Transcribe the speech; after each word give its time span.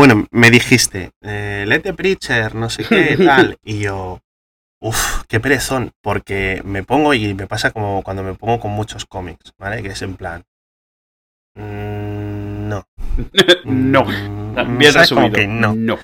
bueno, 0.00 0.26
me 0.30 0.50
dijiste, 0.50 1.10
eh, 1.20 1.66
Lete 1.68 1.92
Preacher, 1.92 2.54
no 2.54 2.70
sé 2.70 2.84
qué, 2.84 3.18
tal. 3.26 3.58
Y 3.62 3.80
yo, 3.80 4.22
uff, 4.80 5.24
qué 5.28 5.40
perezón, 5.40 5.92
porque 6.00 6.62
me 6.64 6.82
pongo 6.82 7.12
y 7.12 7.34
me 7.34 7.46
pasa 7.46 7.70
como 7.70 8.02
cuando 8.02 8.22
me 8.22 8.32
pongo 8.32 8.60
con 8.60 8.70
muchos 8.70 9.04
cómics, 9.04 9.52
¿vale? 9.58 9.82
Que 9.82 9.88
es 9.90 10.00
en 10.00 10.16
plan. 10.16 10.42
mm, 11.54 12.68
no. 12.70 12.86
no. 13.66 14.04
Mm, 14.04 14.78
Bien 14.78 14.94
resumido. 14.94 15.32
que 15.32 15.46
no. 15.46 15.74
no. 15.74 15.98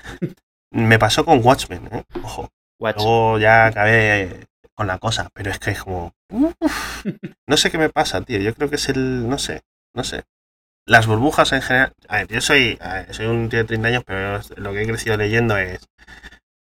Me 0.69 0.99
pasó 0.99 1.25
con 1.25 1.43
Watchmen, 1.43 1.89
¿eh? 1.91 2.03
Ojo. 2.21 2.49
Watch. 2.79 2.97
Luego 2.97 3.39
ya 3.39 3.65
acabé 3.65 4.45
con 4.75 4.85
la 4.85 4.99
cosa, 4.99 5.31
pero 5.33 5.49
es 5.49 5.57
que 5.57 5.71
es 5.71 5.81
como. 5.81 6.13
uf, 6.29 6.53
no 7.47 7.57
sé 7.57 7.71
qué 7.71 7.79
me 7.79 7.89
pasa, 7.89 8.21
tío. 8.21 8.37
Yo 8.37 8.53
creo 8.53 8.69
que 8.69 8.75
es 8.75 8.89
el. 8.89 9.27
No 9.27 9.39
sé, 9.39 9.63
no 9.95 10.03
sé. 10.03 10.23
Las 10.87 11.05
burbujas 11.05 11.51
en 11.51 11.61
general. 11.61 11.93
A 12.07 12.17
ver, 12.17 12.27
yo 12.29 12.41
soy, 12.41 12.79
ver, 12.81 13.13
soy 13.13 13.25
un 13.27 13.49
tío 13.49 13.59
de 13.59 13.65
30 13.65 13.87
años, 13.89 14.03
pero 14.05 14.39
lo 14.55 14.71
que 14.71 14.81
he 14.81 14.87
crecido 14.87 15.17
leyendo 15.17 15.57
es. 15.57 15.87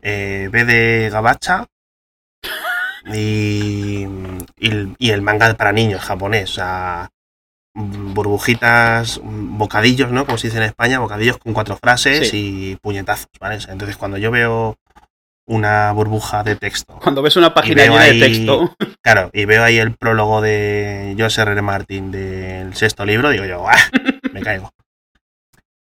Eh, 0.00 0.48
B 0.50 0.64
de 0.64 1.10
Gabacha. 1.10 1.66
Y, 3.12 4.06
y 4.56 5.10
el 5.10 5.22
manga 5.22 5.52
para 5.54 5.72
niños 5.72 6.02
japonés. 6.02 6.50
O 6.50 6.54
sea, 6.54 7.10
burbujitas, 7.74 9.20
bocadillos, 9.22 10.10
¿no? 10.12 10.24
Como 10.24 10.38
se 10.38 10.48
dice 10.48 10.58
en 10.58 10.64
España, 10.64 11.00
bocadillos 11.00 11.38
con 11.38 11.52
cuatro 11.52 11.76
frases 11.76 12.32
y 12.32 12.76
puñetazos, 12.80 13.30
¿vale? 13.40 13.58
Entonces, 13.68 13.96
cuando 13.96 14.18
yo 14.18 14.30
veo 14.30 14.76
una 15.52 15.92
burbuja 15.92 16.42
de 16.42 16.56
texto 16.56 16.98
Cuando 17.02 17.20
ves 17.22 17.36
una 17.36 17.52
página 17.52 17.82
veo 17.82 17.92
llena 17.92 18.02
ahí- 18.02 18.18
de 18.18 18.26
texto, 18.26 18.74
Claro, 19.02 19.30
y 19.32 19.44
veo 19.44 19.62
ahí 19.62 19.78
el 19.78 19.94
prólogo 19.96 20.40
de 20.40 21.14
José 21.18 21.42
R. 21.42 21.60
Martin 21.62 22.10
del 22.10 22.74
sexto 22.74 23.04
libro, 23.04 23.30
digo 23.30 23.44
yo, 23.44 23.68
¡ah! 23.68 23.76
me 24.32 24.40
caigo. 24.42 24.70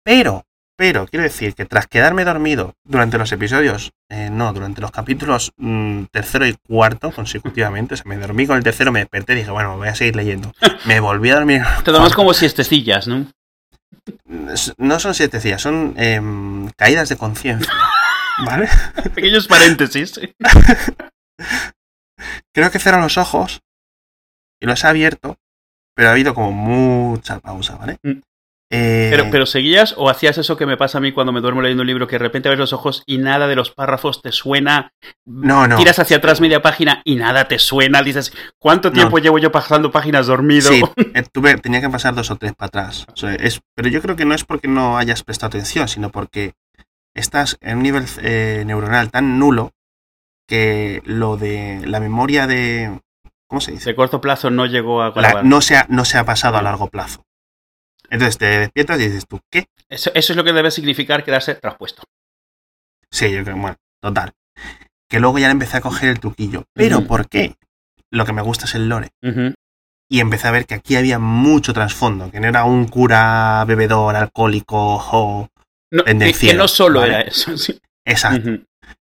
Pero, 0.03 0.45
pero, 0.77 1.05
quiero 1.05 1.23
decir 1.23 1.53
que 1.53 1.65
tras 1.65 1.85
quedarme 1.87 2.23
dormido 2.25 2.73
durante 2.83 3.17
los 3.17 3.31
episodios, 3.31 3.91
eh, 4.09 4.29
no, 4.31 4.51
durante 4.53 4.81
los 4.81 4.91
capítulos 4.91 5.51
mm, 5.57 6.05
tercero 6.11 6.47
y 6.47 6.55
cuarto 6.67 7.11
consecutivamente, 7.11 7.93
o 7.93 7.97
sea, 7.97 8.05
me 8.07 8.17
dormí 8.17 8.47
con 8.47 8.57
el 8.57 8.63
tercero, 8.63 8.91
me 8.91 8.99
desperté 8.99 9.33
y 9.33 9.37
dije, 9.37 9.51
bueno, 9.51 9.77
voy 9.77 9.89
a 9.89 9.95
seguir 9.95 10.15
leyendo. 10.15 10.51
Me 10.85 10.99
volví 10.99 11.29
a 11.29 11.35
dormir. 11.35 11.61
te 11.83 11.91
tomas 11.91 12.13
como 12.13 12.33
siestecillas, 12.33 13.07
¿no? 13.07 13.27
No 14.77 14.99
son 14.99 15.13
siete 15.13 15.39
días, 15.39 15.61
son 15.61 15.93
em, 15.97 16.69
caídas 16.77 17.09
de 17.09 17.17
conciencia. 17.17 17.71
¿Vale? 18.45 18.67
Pequeños 19.15 19.47
paréntesis. 19.47 20.19
Creo 22.53 22.71
que 22.71 22.79
cierro 22.79 22.99
los 23.01 23.17
ojos 23.17 23.61
y 24.61 24.65
los 24.65 24.83
he 24.83 24.87
abierto, 24.87 25.37
pero 25.95 26.09
ha 26.09 26.11
habido 26.11 26.33
como 26.33 26.51
mucha 26.51 27.39
pausa, 27.39 27.75
¿vale? 27.77 27.97
Mm. 28.03 28.19
Eh, 28.73 29.09
Pero, 29.11 29.25
pero 29.29 29.45
seguías 29.45 29.93
o 29.97 30.09
hacías 30.09 30.37
eso 30.37 30.55
que 30.55 30.65
me 30.65 30.77
pasa 30.77 30.99
a 30.99 31.01
mí 31.01 31.11
cuando 31.11 31.33
me 31.33 31.41
duermo 31.41 31.61
leyendo 31.61 31.81
un 31.81 31.87
libro, 31.87 32.07
que 32.07 32.15
de 32.15 32.19
repente 32.19 32.47
ves 32.47 32.57
los 32.57 32.71
ojos 32.71 33.03
y 33.05 33.17
nada 33.17 33.47
de 33.47 33.57
los 33.57 33.69
párrafos 33.71 34.21
te 34.21 34.31
suena. 34.31 34.93
No, 35.25 35.67
no. 35.67 35.75
Tiras 35.75 35.99
hacia 35.99 36.17
atrás 36.17 36.39
media 36.39 36.61
página 36.61 37.01
y 37.03 37.17
nada 37.17 37.49
te 37.49 37.59
suena. 37.59 38.01
Dices, 38.01 38.31
¿cuánto 38.59 38.87
No. 38.87 38.93
tiempo 38.93 39.17
llevo 39.17 39.39
yo 39.39 39.51
pasando 39.51 39.91
páginas 39.91 40.27
dormido? 40.27 40.69
Sí, 40.69 40.81
eh, 41.15 41.23
tuve, 41.33 41.57
tenía 41.57 41.81
que 41.81 41.89
pasar 41.89 42.15
dos 42.15 42.31
o 42.31 42.37
tres 42.37 42.53
para 42.55 42.67
atrás. 42.67 43.07
O 43.13 43.17
sea, 43.17 43.33
es, 43.35 43.59
pero 43.75 43.89
yo 43.89 44.01
creo 44.01 44.15
que 44.15 44.23
no 44.23 44.33
es 44.33 44.45
porque 44.45 44.69
no 44.69 44.97
hayas 44.97 45.21
prestado 45.23 45.49
atención, 45.49 45.89
sino 45.89 46.09
porque 46.09 46.53
estás 47.13 47.57
en 47.61 47.77
un 47.77 47.83
nivel 47.83 48.05
eh, 48.21 48.63
neuronal 48.65 49.11
tan 49.11 49.39
nulo 49.39 49.71
que 50.47 51.01
lo 51.05 51.37
de 51.37 51.81
la 51.85 51.99
memoria 51.99 52.47
de... 52.47 52.99
¿Cómo 53.47 53.61
se 53.61 53.71
dice? 53.73 53.89
De 53.89 53.95
corto 53.95 54.21
plazo 54.21 54.49
no 54.49 54.65
llegó 54.65 55.01
a 55.01 55.13
La- 55.21 55.43
no, 55.43 55.61
se 55.61 55.75
ha, 55.75 55.85
no 55.89 56.05
se 56.05 56.17
ha 56.17 56.25
pasado 56.25 56.57
a 56.57 56.61
largo 56.61 56.87
plazo. 56.87 57.23
Entonces 58.09 58.37
te 58.37 58.45
despiertas 58.45 58.99
y 58.99 59.07
dices 59.07 59.25
tú, 59.27 59.39
¿qué? 59.49 59.65
Eso, 59.89 60.11
eso 60.13 60.33
es 60.33 60.37
lo 60.37 60.43
que 60.43 60.53
debe 60.53 60.71
significar 60.71 61.23
quedarse 61.23 61.55
traspuesto. 61.55 62.03
Sí, 63.09 63.31
yo 63.31 63.43
creo, 63.43 63.57
bueno, 63.57 63.75
total. 64.01 64.33
Que 65.09 65.19
luego 65.19 65.37
ya 65.39 65.47
le 65.47 65.53
empecé 65.53 65.77
a 65.77 65.81
coger 65.81 66.09
el 66.09 66.19
truquillo. 66.19 66.63
¿Pero 66.73 67.05
por 67.05 67.27
qué? 67.27 67.55
Lo 68.09 68.25
que 68.25 68.33
me 68.33 68.41
gusta 68.41 68.65
es 68.65 68.75
el 68.75 68.87
lore. 68.89 69.09
Y 70.09 70.19
empecé 70.19 70.47
a 70.47 70.51
ver 70.51 70.65
que 70.65 70.75
aquí 70.75 70.95
había 70.97 71.19
mucho 71.19 71.73
trasfondo, 71.73 72.31
que 72.31 72.39
no 72.41 72.47
era 72.47 72.65
un 72.65 72.87
cura 72.87 73.63
bebedor, 73.65 74.15
alcohólico 74.15 74.77
o... 75.11 75.49
No, 75.91 76.03
que, 76.05 76.53
no 76.53 76.67
solo 76.67 77.01
¿vale? 77.01 77.13
era 77.13 77.21
eso. 77.21 77.55
sí. 77.57 77.79
Exacto, 78.05 78.49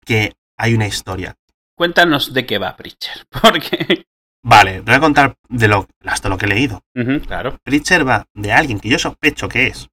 que 0.05 0.33
hay 0.59 0.75
una 0.75 0.87
historia. 0.87 1.35
Cuéntanos 1.77 2.35
de 2.35 2.45
qué 2.47 2.59
va 2.59 2.77
Preacher. 2.77 3.25
Porque. 3.43 4.05
Vale, 4.43 4.77
te 4.77 4.81
voy 4.83 4.95
a 4.95 5.01
contar 5.01 5.35
de 5.49 5.69
lo, 5.69 5.87
hasta 6.05 6.29
lo 6.31 6.39
que 6.39 6.47
he 6.47 6.49
leído. 6.49 6.81
Claro. 7.27 7.59
Preacher 7.63 8.09
va 8.09 8.25
de 8.35 8.53
alguien 8.53 8.81
que 8.81 8.89
yo 8.89 8.99
sospecho 8.99 9.49
que 9.49 9.67
es 9.67 9.89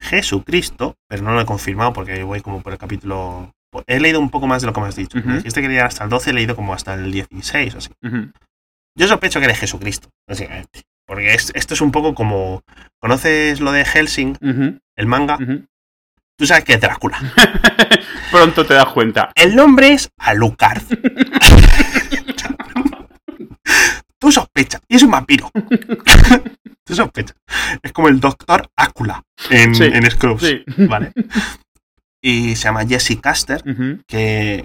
Jesucristo, 0.00 0.96
pero 1.08 1.22
no 1.22 1.32
lo 1.32 1.40
he 1.40 1.46
confirmado 1.46 1.92
porque 1.92 2.22
voy 2.24 2.40
como 2.40 2.62
por 2.62 2.72
el 2.72 2.78
capítulo... 2.78 3.52
He 3.86 4.00
leído 4.00 4.20
un 4.20 4.28
poco 4.28 4.46
más 4.46 4.60
de 4.60 4.66
lo 4.66 4.72
que 4.74 4.80
me 4.80 4.88
has 4.88 4.96
dicho. 4.96 5.18
Ujú. 5.18 5.28
Me 5.28 5.36
dijiste 5.36 5.62
que 5.62 5.68
leía 5.68 5.86
hasta 5.86 6.04
el 6.04 6.10
12, 6.10 6.30
he 6.30 6.32
leído 6.34 6.54
como 6.56 6.74
hasta 6.74 6.92
el 6.94 7.10
16 7.10 7.74
o 7.74 7.78
así. 7.78 7.90
Yo 8.98 9.06
sospecho 9.08 9.38
que 9.38 9.46
eres 9.46 9.58
Jesucristo, 9.60 10.10
básicamente. 10.28 10.82
Porque 11.06 11.32
es- 11.34 11.52
esto 11.54 11.72
es 11.74 11.80
un 11.80 11.90
poco 11.92 12.14
como... 12.14 12.62
¿Conoces 13.00 13.60
lo 13.60 13.72
de 13.72 13.84
Helsing, 13.84 14.36
el 14.96 15.06
manga? 15.06 15.38
Tú 16.38 16.46
sabes 16.46 16.64
que 16.64 16.74
es 16.74 16.80
Drácula. 16.80 17.18
Pronto 18.30 18.64
te 18.66 18.74
das 18.74 18.86
cuenta. 18.86 19.30
El 19.34 19.54
nombre 19.54 19.92
es 19.92 20.08
Alucard. 20.18 20.82
Tú 24.18 24.30
sospechas. 24.30 24.80
Y 24.88 24.96
es 24.96 25.02
un 25.02 25.10
vampiro. 25.10 25.50
Tú 26.84 26.94
sospechas. 26.94 27.36
Es 27.82 27.92
como 27.92 28.08
el 28.08 28.20
doctor 28.20 28.68
Ácula 28.76 29.22
en, 29.50 29.74
Sí, 29.74 29.84
en 29.84 30.08
Scrubs. 30.10 30.42
Sí. 30.42 30.62
Vale. 30.88 31.12
Y 32.22 32.54
se 32.56 32.64
llama 32.64 32.86
Jesse 32.86 33.18
Caster, 33.20 33.62
que 34.06 34.64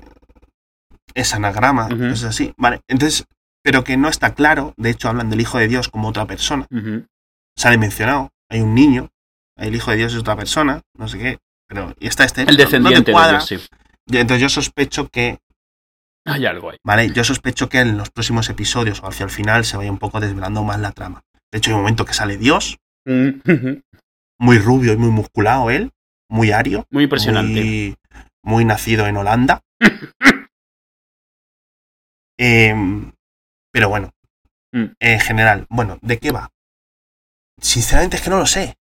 es 1.15 1.33
anagrama, 1.33 1.87
Ujú. 1.87 2.09
cosas 2.09 2.23
así. 2.25 2.53
Vale. 2.57 2.81
Entonces, 2.87 3.25
pero 3.63 3.83
que 3.83 3.97
no 3.97 4.09
está 4.09 4.33
claro. 4.35 4.73
De 4.77 4.91
hecho, 4.91 5.09
hablan 5.09 5.29
del 5.29 5.41
Hijo 5.41 5.57
de 5.57 5.67
Dios 5.67 5.89
como 5.89 6.07
otra 6.09 6.25
persona. 6.25 6.67
ujú. 6.71 7.05
Sale 7.57 7.77
mencionado. 7.79 8.29
Hay 8.51 8.61
un 8.61 8.75
niño. 8.75 9.09
El 9.57 9.75
Hijo 9.75 9.89
de 9.91 9.97
Dios 9.97 10.13
es 10.13 10.19
otra 10.19 10.35
persona. 10.35 10.81
No 10.95 11.07
sé 11.07 11.17
qué. 11.17 11.37
Pero 11.67 11.93
y 11.99 12.07
está 12.07 12.23
este. 12.25 12.41
El 12.41 12.47
no- 12.47 12.51
no 12.53 12.57
te 12.57 12.63
descendiente 12.63 13.11
de 13.11 13.13
cuadra. 13.13 13.37
Dios, 13.39 13.45
sí. 13.47 13.55
Y 14.07 14.17
Entonces 14.17 14.41
yo 14.41 14.49
sospecho 14.49 15.09
que 15.09 15.39
Hay 16.25 16.45
algo 16.45 16.69
ahí. 16.71 16.77
¿Vale? 16.83 17.11
Yo 17.11 17.23
sospecho 17.23 17.69
que 17.69 17.79
en 17.79 17.97
los 17.97 18.09
próximos 18.09 18.49
episodios 18.49 19.01
o 19.01 19.07
hacia 19.07 19.23
el 19.23 19.29
final 19.29 19.63
se 19.65 19.77
vaya 19.77 19.91
un 19.91 19.97
poco 19.99 20.19
desvelando 20.19 20.63
más 20.63 20.79
la 20.79 20.91
trama. 20.91 21.23
De 21.51 21.57
hecho, 21.59 21.69
hay 21.71 21.75
un 21.75 21.81
momento 21.81 22.03
que 22.05 22.13
sale 22.13 22.37
Dios, 22.37 22.77
Ujú. 23.05 23.41
muy 24.39 24.57
rubio 24.59 24.93
y 24.93 24.97
muy 24.97 25.09
musculado 25.09 25.69
él, 25.71 25.91
muy 26.29 26.51
ario, 26.51 26.85
Muy 26.91 27.03
impresionante. 27.05 27.51
muy, 27.61 27.95
muy 28.43 28.65
nacido 28.65 29.07
en 29.07 29.17
Holanda. 29.17 29.61
Em, 32.39 33.11
pero 33.71 33.89
bueno, 33.89 34.11
Mm. 34.73 34.85
en 34.99 35.19
general, 35.21 35.65
bueno, 35.69 35.97
¿de 36.01 36.19
qué 36.19 36.31
va? 36.31 36.49
Sinceramente 37.59 38.17
es 38.17 38.21
que 38.21 38.29
no 38.29 38.37
lo 38.37 38.45
sé. 38.45 38.75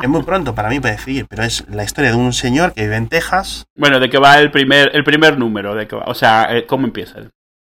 Es 0.00 0.08
muy 0.08 0.22
pronto 0.22 0.54
para 0.54 0.68
mí 0.68 0.80
para 0.80 0.94
decidir, 0.94 1.26
pero 1.28 1.42
es 1.42 1.66
la 1.68 1.84
historia 1.84 2.10
de 2.10 2.16
un 2.16 2.32
señor 2.32 2.72
que 2.74 2.82
vive 2.82 2.96
en 2.96 3.08
Texas. 3.08 3.64
Bueno, 3.76 3.98
¿de 4.00 4.10
qué 4.10 4.18
va 4.18 4.38
el 4.38 4.50
primer, 4.50 4.90
el 4.94 5.04
primer 5.04 5.38
número? 5.38 5.74
¿De 5.74 5.86
qué 5.88 5.96
va? 5.96 6.04
O 6.06 6.14
sea, 6.14 6.48
eh, 6.50 6.66
¿cómo 6.66 6.86
empieza? 6.86 7.20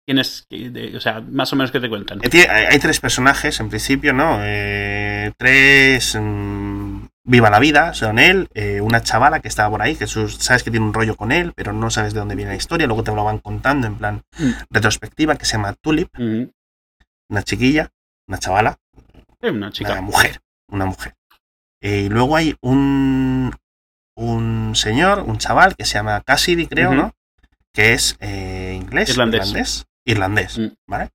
¿Quién 0.07 0.19
es? 0.19 0.45
de- 0.49 0.93
o 0.95 0.99
sea, 0.99 1.21
más 1.21 1.51
o 1.53 1.55
menos 1.55 1.71
que 1.71 1.79
te 1.79 1.89
cuentan. 1.89 2.19
Eh, 2.23 2.47
Hay 2.49 2.65
hay 2.65 2.79
tres 2.79 2.99
personajes 2.99 3.59
en 3.59 3.69
principio, 3.69 4.13
¿no? 4.13 4.39
Eh, 4.41 5.31
tres. 5.37 6.17
mm, 6.19 7.05
viva 7.25 7.51
la 7.51 7.59
vida, 7.59 7.93
son 7.93 8.17
él, 8.17 8.47
eh, 8.55 8.81
una 8.81 9.03
chavala 9.03 9.39
que 9.39 9.49
estaba 9.49 9.69
por 9.69 9.81
ahí, 9.83 9.95
que 9.95 10.07
sus- 10.07 10.37
sabes 10.37 10.63
que 10.63 10.71
tiene 10.71 10.85
un 10.87 10.93
rollo 10.95 11.15
con 11.15 11.31
él, 11.31 11.53
pero 11.55 11.73
no 11.73 11.91
sabes 11.91 12.13
de 12.15 12.19
dónde 12.21 12.33
viene 12.35 12.51
la 12.51 12.57
historia, 12.57 12.87
luego 12.87 13.03
te 13.03 13.13
lo 13.13 13.23
van 13.23 13.37
contando 13.37 13.85
en 13.85 13.95
plan 13.97 14.21
Mm. 14.39 14.51
retrospectiva, 14.71 15.35
que 15.35 15.45
se 15.45 15.57
llama 15.57 15.73
Tulip, 15.79 16.09
una 17.29 17.43
chiquilla, 17.43 17.89
una 18.27 18.39
chavala, 18.39 18.77
una 19.43 19.71
chica. 19.71 19.91
una 19.91 20.01
mujer, 20.01 20.39
una 20.71 20.85
mujer. 20.85 21.13
Eh, 21.81 22.03
y 22.05 22.09
luego 22.09 22.35
hay 22.35 22.55
un, 22.61 23.53
un 24.15 24.75
señor, 24.75 25.19
un 25.21 25.37
chaval 25.37 25.75
que 25.75 25.85
se 25.85 25.93
llama 25.95 26.21
Cassidy, 26.21 26.67
creo. 26.67 26.93
¿no? 26.93 27.13
Que 27.73 27.93
es 27.93 28.17
eh, 28.19 28.73
inglés, 28.79 29.09
Irlandés. 29.09 29.39
irlandés, 29.47 29.85
irlandés, 30.05 30.57
Mm. 30.57 30.67
¿vale? 30.87 31.09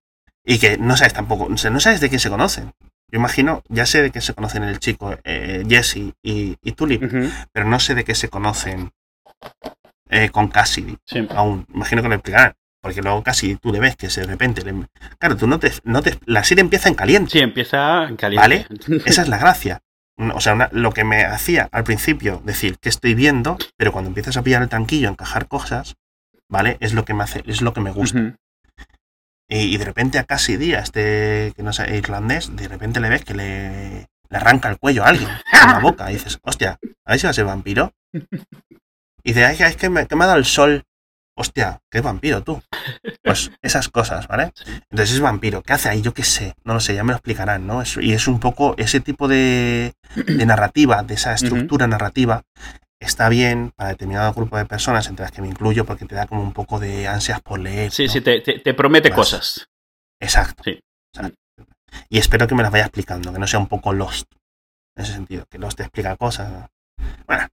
Y 0.47 0.59
que 0.59 0.77
no 0.79 0.97
sabes 0.97 1.13
tampoco, 1.15 1.45
o 1.53 1.57
sea, 1.57 1.71
no 1.71 1.81
sabes 1.81 2.01
de 2.01 2.11
qué 2.11 2.19
se 2.19 2.31
conocen. 2.31 2.73
Yo 3.11 3.19
imagino, 3.19 3.63
ya 3.69 3.87
sé 3.87 4.03
de 4.03 4.11
qué 4.11 4.21
se 4.21 4.35
conocen 4.35 4.63
el 4.65 4.79
chico 4.79 5.17
eh, 5.25 5.65
Jesse 5.69 6.15
y, 6.23 6.57
y 6.63 6.73
Tulip, 6.73 7.03
pero 7.53 7.67
no 7.67 7.79
sé 7.81 7.95
de 7.95 8.05
qué 8.05 8.15
se 8.15 8.29
conocen 8.29 8.91
eh, 10.11 10.31
con 10.31 10.49
Cassidy 10.49 10.97
Sí. 11.07 11.27
aún. 11.31 11.67
Imagino 11.75 12.03
que 12.03 12.09
lo 12.09 12.15
explicarán. 12.15 12.55
Porque 12.81 13.01
luego 13.01 13.23
casi 13.23 13.57
tú 13.57 13.73
le 13.73 13.81
ves 13.81 13.97
que 13.97 14.09
de 14.09 14.25
repente... 14.25 14.63
le- 14.63 14.87
Claro, 15.19 15.37
tú 15.37 15.47
no 15.47 15.59
te, 15.59 15.73
no 15.85 16.03
te... 16.03 16.19
La 16.27 16.45
serie 16.45 16.61
empieza 16.61 16.91
en 16.91 16.95
caliente. 16.95 17.31
Sí, 17.31 17.39
empieza 17.39 18.05
en 18.05 18.17
caliente. 18.17 18.67
Esa 19.07 19.23
es 19.23 19.29
la 19.29 19.39
gracia. 19.39 19.81
O 20.17 20.41
sea, 20.41 20.53
una- 20.55 20.69
lo 20.73 20.93
que 20.93 21.05
me 21.05 21.25
hacía 21.25 21.69
al 21.73 21.85
principio 21.85 22.41
decir 22.45 22.79
que 22.79 22.89
estoy 22.89 23.15
viendo, 23.15 23.57
pero 23.77 23.93
cuando 23.93 24.09
empiezas 24.09 24.37
a 24.37 24.43
pillar 24.43 24.63
el 24.63 24.69
tranquillo, 24.69 25.09
a 25.09 25.13
encajar 25.13 25.49
cosas, 25.49 25.97
¿vale? 26.49 26.77
Es 26.81 26.93
lo 26.95 27.05
que 27.05 27.15
me 27.15 27.25
hace, 27.25 27.43
es 27.47 27.63
lo 27.63 27.73
que 27.73 27.81
me 27.81 27.91
gusta. 27.91 28.19
Y, 29.49 29.75
y 29.75 29.77
de 29.77 29.85
repente 29.85 30.19
a 30.19 30.25
casi 30.25 30.57
día, 30.57 30.79
este 30.81 31.53
que 31.57 31.63
no 31.63 31.73
sé, 31.73 31.97
irlandés, 31.97 32.55
de 32.57 32.69
repente 32.69 33.01
le 33.01 33.09
ves 33.11 33.25
que 33.25 33.35
le, 33.35 34.07
le 34.31 34.37
arranca 34.37 34.69
el 34.71 34.79
cuello 34.79 35.05
a 35.05 35.09
alguien 35.09 35.29
con 35.63 35.71
la 35.71 35.79
boca. 35.81 36.11
Y 36.11 36.15
dices, 36.15 36.39
hostia, 36.43 36.79
a 37.05 37.11
ver 37.11 37.21
si 37.21 37.27
va 37.27 37.31
a 37.31 37.35
ser 37.35 37.45
vampiro. 37.45 37.93
Y 38.13 39.33
dice, 39.33 39.45
ay, 39.45 39.57
es 39.61 39.77
que 39.77 39.89
me, 39.91 40.07
que 40.07 40.17
me 40.17 40.25
ha 40.25 40.29
dado 40.29 40.39
el 40.39 40.45
sol. 40.45 40.85
Hostia, 41.37 41.81
qué 41.91 42.01
vampiro 42.01 42.43
tú. 42.45 42.63
Pues 43.23 43.51
esas 43.61 43.89
cosas, 43.89 44.29
¿vale? 44.29 44.53
Entonces 44.91 45.17
es 45.17 45.21
vampiro. 45.21 45.63
¿Qué 45.63 45.73
hace 45.73 45.89
ahí? 45.89 46.01
Yo 46.01 46.15
qué 46.15 46.23
sé. 46.23 46.55
No 46.65 46.75
lo 46.75 46.81
sé, 46.81 46.95
ya 46.95 47.03
me 47.03 47.13
lo 47.13 47.17
explicarán, 47.17 47.67
¿no? 47.67 47.83
Es- 47.83 47.97
y 48.01 48.13
es 48.13 48.29
un 48.29 48.39
poco 48.39 48.75
ese 48.79 49.01
tipo 49.01 49.27
de, 49.27 49.95
de 50.15 50.47
narrativa, 50.47 51.03
de 51.03 51.15
esa 51.15 51.35
estructura 51.35 51.87
narrativa, 51.89 52.43
está 53.01 53.29
bien 53.29 53.73
para 53.75 53.91
determinado 53.91 54.33
grupo 54.33 54.57
de 54.59 54.65
personas, 54.67 55.09
entre 55.09 55.25
las 55.25 55.33
que 55.33 55.43
me 55.43 55.49
incluyo, 55.49 55.85
porque 55.85 56.05
te 56.07 56.15
da 56.15 56.27
como 56.27 56.43
un 56.43 56.53
poco 56.53 56.79
de 56.79 57.09
ansias 57.09 57.41
por 57.43 57.59
leer. 57.59 57.91
Sí, 57.91 58.07
¿no? 58.07 58.13
sí, 58.13 58.21
te, 58.21 58.41
te- 58.41 58.61
te 58.61 58.75
promete 58.75 59.09
Pues- 59.11 59.17
cosas. 59.17 59.67
Exacto. 60.21 60.63
Sí. 60.65 60.79
Exacto. 61.15 61.37
Y 62.09 62.19
espero 62.19 62.47
que 62.47 62.55
me 62.55 62.63
las 62.63 62.71
vaya 62.73 62.85
explicando, 62.85 63.33
que 63.33 63.39
no 63.41 63.47
sea 63.47 63.59
un 63.59 63.67
poco 63.69 63.93
Lost. 63.93 64.27
En 64.97 65.05
ese 65.05 65.13
sentido, 65.15 65.45
que 65.51 65.59
Lost 65.59 65.77
te 65.79 65.83
explica 65.83 66.17
cosas. 66.17 66.69
Bueno, 67.27 67.49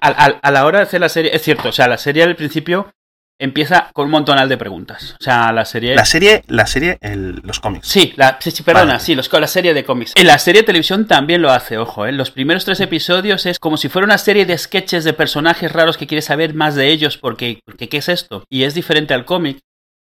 al- 0.00 0.38
a 0.42 0.50
la 0.50 0.66
hora 0.66 0.78
de 0.80 0.84
hacer 0.84 1.00
la 1.00 1.08
serie, 1.08 1.34
es 1.34 1.42
cierto, 1.42 1.70
o 1.70 1.72
sea, 1.72 1.88
la 1.88 1.98
serie 1.98 2.22
al 2.22 2.36
principio 2.36 2.92
empieza 3.40 3.90
con 3.92 4.06
un 4.06 4.10
montonal 4.10 4.48
de 4.48 4.56
preguntas. 4.56 5.14
O 5.20 5.22
sea, 5.22 5.52
la 5.52 5.64
serie... 5.64 5.94
la 5.94 6.04
serie, 6.04 6.42
la 6.48 6.66
serie, 6.66 6.98
el- 7.00 7.40
los 7.44 7.60
cómics. 7.60 7.86
Sí, 7.86 8.12
la, 8.16 8.38
sí, 8.40 8.50
sí, 8.50 8.62
perdona, 8.62 8.92
Vale. 8.94 9.00
sí, 9.04 9.14
los, 9.14 9.32
la 9.32 9.46
serie 9.46 9.74
de 9.74 9.84
cómics. 9.84 10.12
En 10.16 10.26
la 10.26 10.38
serie 10.38 10.62
de 10.62 10.66
televisión 10.66 11.06
también 11.06 11.40
lo 11.42 11.50
hace, 11.50 11.78
ojo, 11.78 12.06
¿eh? 12.06 12.12
Los 12.12 12.30
primeros 12.30 12.64
tres 12.64 12.80
episodios 12.80 13.46
es 13.46 13.58
como 13.58 13.76
si 13.76 13.88
fuera 13.88 14.06
una 14.06 14.18
serie 14.18 14.44
de 14.46 14.58
sketches 14.58 15.04
de 15.04 15.12
personajes 15.12 15.72
raros 15.72 15.96
que 15.96 16.06
quieres 16.06 16.24
saber 16.24 16.54
más 16.54 16.74
de 16.74 16.88
ellos 16.88 17.16
porque, 17.16 17.60
porque 17.64 17.88
¿qué 17.88 17.98
es 17.98 18.08
esto? 18.08 18.44
Y 18.50 18.64
es 18.64 18.74
diferente 18.74 19.14
al 19.14 19.24
cómic. 19.24 19.58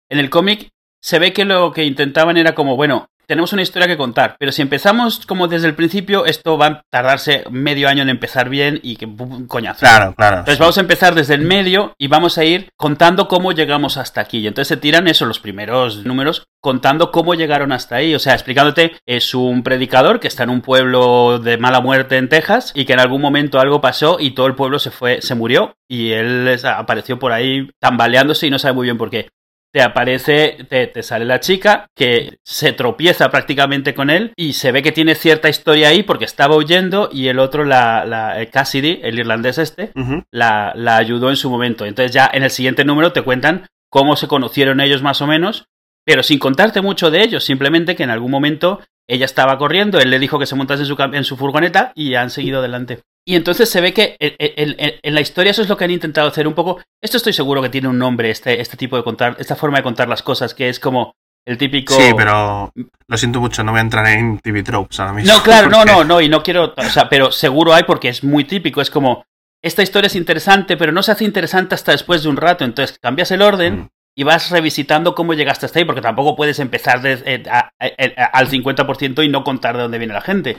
En 0.10 0.20
el 0.20 0.30
cómic 0.30 0.70
se 1.02 1.18
ve 1.20 1.32
que 1.34 1.46
lo 1.46 1.72
que 1.72 1.86
intentaban 1.86 2.36
era 2.38 2.54
como, 2.54 2.76
bueno, 2.76 3.08
tenemos 3.32 3.54
una 3.54 3.62
historia 3.62 3.88
que 3.88 3.96
contar, 3.96 4.36
pero 4.38 4.52
si 4.52 4.62
empezamos 4.62 5.26
como 5.26 5.48
desde 5.48 5.66
el 5.66 5.74
principio, 5.74 6.26
esto 6.26 6.58
va 6.58 6.66
a 6.68 6.82
tardarse 6.90 7.46
medio 7.50 7.88
año 7.88 8.02
en 8.02 8.10
empezar 8.10 8.50
bien 8.50 8.82
y 8.84 8.98
que 8.98 9.06
un 9.06 9.48
coñazo. 9.48 9.80
Claro, 9.80 10.14
claro. 10.18 10.40
Entonces 10.40 10.58
sí. 10.58 10.60
vamos 10.60 10.78
a 10.78 10.82
empezar 10.82 11.16
desde 11.16 11.36
el 11.36 11.42
medio 11.44 11.94
y 11.98 12.08
vamos 12.08 12.38
a 12.38 12.44
ir 12.44 12.68
contando 12.76 13.30
cómo 13.30 13.54
llegamos 13.54 13.96
hasta 13.96 14.20
aquí. 14.20 14.40
Y 14.40 14.48
entonces 14.48 14.68
se 14.68 14.76
tiran 14.76 15.08
eso, 15.08 15.26
los 15.26 15.40
primeros 15.40 16.04
números, 16.04 16.44
contando 16.60 17.10
cómo 17.14 17.34
llegaron 17.34 17.72
hasta 17.72 17.96
ahí. 17.96 18.14
O 18.16 18.20
sea, 18.20 18.34
explicándote, 18.34 18.98
es 19.06 19.34
un 19.34 19.64
predicador 19.64 20.20
que 20.20 20.28
está 20.28 20.44
en 20.44 20.50
un 20.50 20.60
pueblo 20.60 21.40
de 21.40 21.58
mala 21.58 21.80
muerte 21.80 22.18
en 22.18 22.28
Texas 22.28 22.74
y 22.76 22.84
que 22.84 22.92
en 22.92 23.00
algún 23.00 23.22
momento 23.22 23.62
algo 23.62 23.80
pasó 23.80 24.18
y 24.20 24.32
todo 24.32 24.48
el 24.48 24.56
pueblo 24.56 24.78
se 24.78 24.92
fue, 24.92 25.22
se 25.22 25.36
murió 25.36 25.78
y 25.88 26.12
él 26.12 26.60
apareció 26.66 27.18
por 27.18 27.32
ahí 27.32 27.70
tambaleándose 27.80 28.48
y 28.48 28.50
no 28.50 28.60
sabe 28.60 28.74
muy 28.74 28.88
bien 28.88 28.98
por 28.98 29.10
qué. 29.10 29.30
Te 29.74 29.82
aparece, 29.82 30.58
te, 30.68 30.88
te 30.88 31.02
sale 31.02 31.24
la 31.24 31.40
chica 31.40 31.88
que 31.96 32.40
se 32.44 32.74
tropieza 32.74 33.32
prácticamente 33.32 33.94
con 33.94 34.10
él 34.10 34.34
y 34.36 34.54
se 34.54 34.74
ve 34.74 34.82
que 34.82 34.92
tiene 34.92 35.16
cierta 35.16 35.48
historia 35.48 35.88
ahí 35.88 36.04
porque 36.04 36.26
estaba 36.26 36.58
huyendo 36.58 37.10
y 37.12 37.28
el 37.28 37.40
otro, 37.40 37.64
la, 37.64 38.04
la 38.06 38.46
Cassidy, 38.52 39.00
el 39.02 39.18
irlandés 39.18 39.58
este, 39.58 39.94
la, 40.30 40.74
la 40.76 40.98
ayudó 40.98 41.30
en 41.30 41.38
su 41.38 41.50
momento. 41.50 41.86
Entonces 41.86 42.12
ya 42.12 42.30
en 42.34 42.44
el 42.44 42.50
siguiente 42.50 42.84
número 42.84 43.14
te 43.14 43.22
cuentan 43.22 43.68
cómo 43.90 44.18
se 44.18 44.28
conocieron 44.28 44.82
ellos 44.82 45.02
más 45.04 45.22
o 45.22 45.28
menos, 45.28 45.68
pero 46.06 46.24
sin 46.24 46.40
contarte 46.40 46.82
mucho 46.82 47.12
de 47.12 47.24
ellos, 47.24 47.44
simplemente 47.44 47.96
que 47.96 48.04
en 48.04 48.10
algún 48.10 48.32
momento 48.32 48.82
ella 49.08 49.26
estaba 49.26 49.58
corriendo, 49.58 50.00
él 50.00 50.10
le 50.10 50.20
dijo 50.20 50.40
que 50.40 50.46
se 50.46 50.56
montase 50.56 50.84
en 50.84 50.88
su, 50.88 50.96
en 51.00 51.24
su 51.24 51.38
furgoneta 51.38 51.92
y 51.96 52.16
han 52.16 52.30
seguido 52.30 52.60
adelante. 52.60 53.02
Y 53.26 53.36
entonces 53.36 53.70
se 53.70 53.82
ve 53.82 53.94
que 53.94 54.16
en, 54.20 54.34
en- 54.40 54.76
en- 54.80 54.94
en 55.02 55.14
la 55.16 55.22
historia 55.22 55.52
eso 55.52 55.62
es 55.62 55.70
lo 55.70 55.78
que 55.78 55.84
han 55.86 55.92
intentado 55.92 56.28
hacer 56.28 56.48
un 56.48 56.54
poco. 56.56 56.82
Esto 57.02 57.18
estoy 57.18 57.34
seguro 57.34 57.62
que 57.62 57.70
tiene 57.70 57.88
un 57.88 57.98
nombre, 58.00 58.32
este, 58.32 58.60
este 58.62 58.78
tipo 58.78 58.98
de 58.98 59.04
contar, 59.04 59.36
esta 59.40 59.56
forma 59.56 59.78
de 59.78 59.84
contar 59.84 60.08
las 60.10 60.24
cosas, 60.24 60.54
que 60.56 60.70
es 60.70 60.80
como 60.80 61.14
el 61.46 61.58
típico. 61.58 61.94
Sí, 61.94 62.12
pero 62.18 62.72
lo 63.08 63.18
siento 63.18 63.40
mucho, 63.40 63.64
no 63.64 63.72
voy 63.72 63.80
a 63.80 63.84
entrar 63.84 64.08
en 64.08 64.40
TV 64.40 64.64
tropes 64.64 65.00
ahora 65.00 65.14
mismo. 65.14 65.34
No, 65.34 65.44
claro, 65.44 65.70
no, 65.70 65.78
porque- 65.80 65.92
no, 65.92 66.04
no, 66.04 66.22
y 66.22 66.30
no 66.30 66.42
quiero, 66.44 66.74
o 66.76 66.84
sea, 66.90 67.10
pero 67.10 67.32
seguro 67.32 67.74
hay 67.74 67.84
porque 67.84 68.10
es 68.10 68.24
muy 68.24 68.44
típico, 68.46 68.82
es 68.82 68.90
como, 68.90 69.24
esta 69.64 69.84
historia 69.84 70.08
es 70.08 70.16
interesante, 70.16 70.76
pero 70.78 70.92
no 70.92 71.04
se 71.04 71.12
hace 71.12 71.24
interesante 71.24 71.76
hasta 71.76 71.92
después 71.92 72.24
de 72.24 72.30
un 72.30 72.38
rato, 72.38 72.64
entonces 72.66 72.98
cambias 73.00 73.30
el 73.32 73.42
orden 73.44 73.82
Mm. 73.82 73.88
Y 74.16 74.24
vas 74.24 74.50
revisitando 74.52 75.16
cómo 75.16 75.34
llegaste 75.34 75.66
hasta 75.66 75.80
ahí, 75.80 75.86
porque 75.86 76.02
tampoco 76.02 76.36
puedes 76.36 76.60
empezar 76.60 77.02
de- 77.02 77.22
eh, 77.26 77.44
a- 77.50 77.72
a- 77.80 78.22
a- 78.22 78.26
al 78.26 78.48
50% 78.50 79.24
y 79.24 79.30
no 79.30 79.44
contar 79.44 79.76
de 79.78 79.84
dónde 79.84 79.98
viene 80.00 80.14
la 80.14 80.22
gente. 80.22 80.58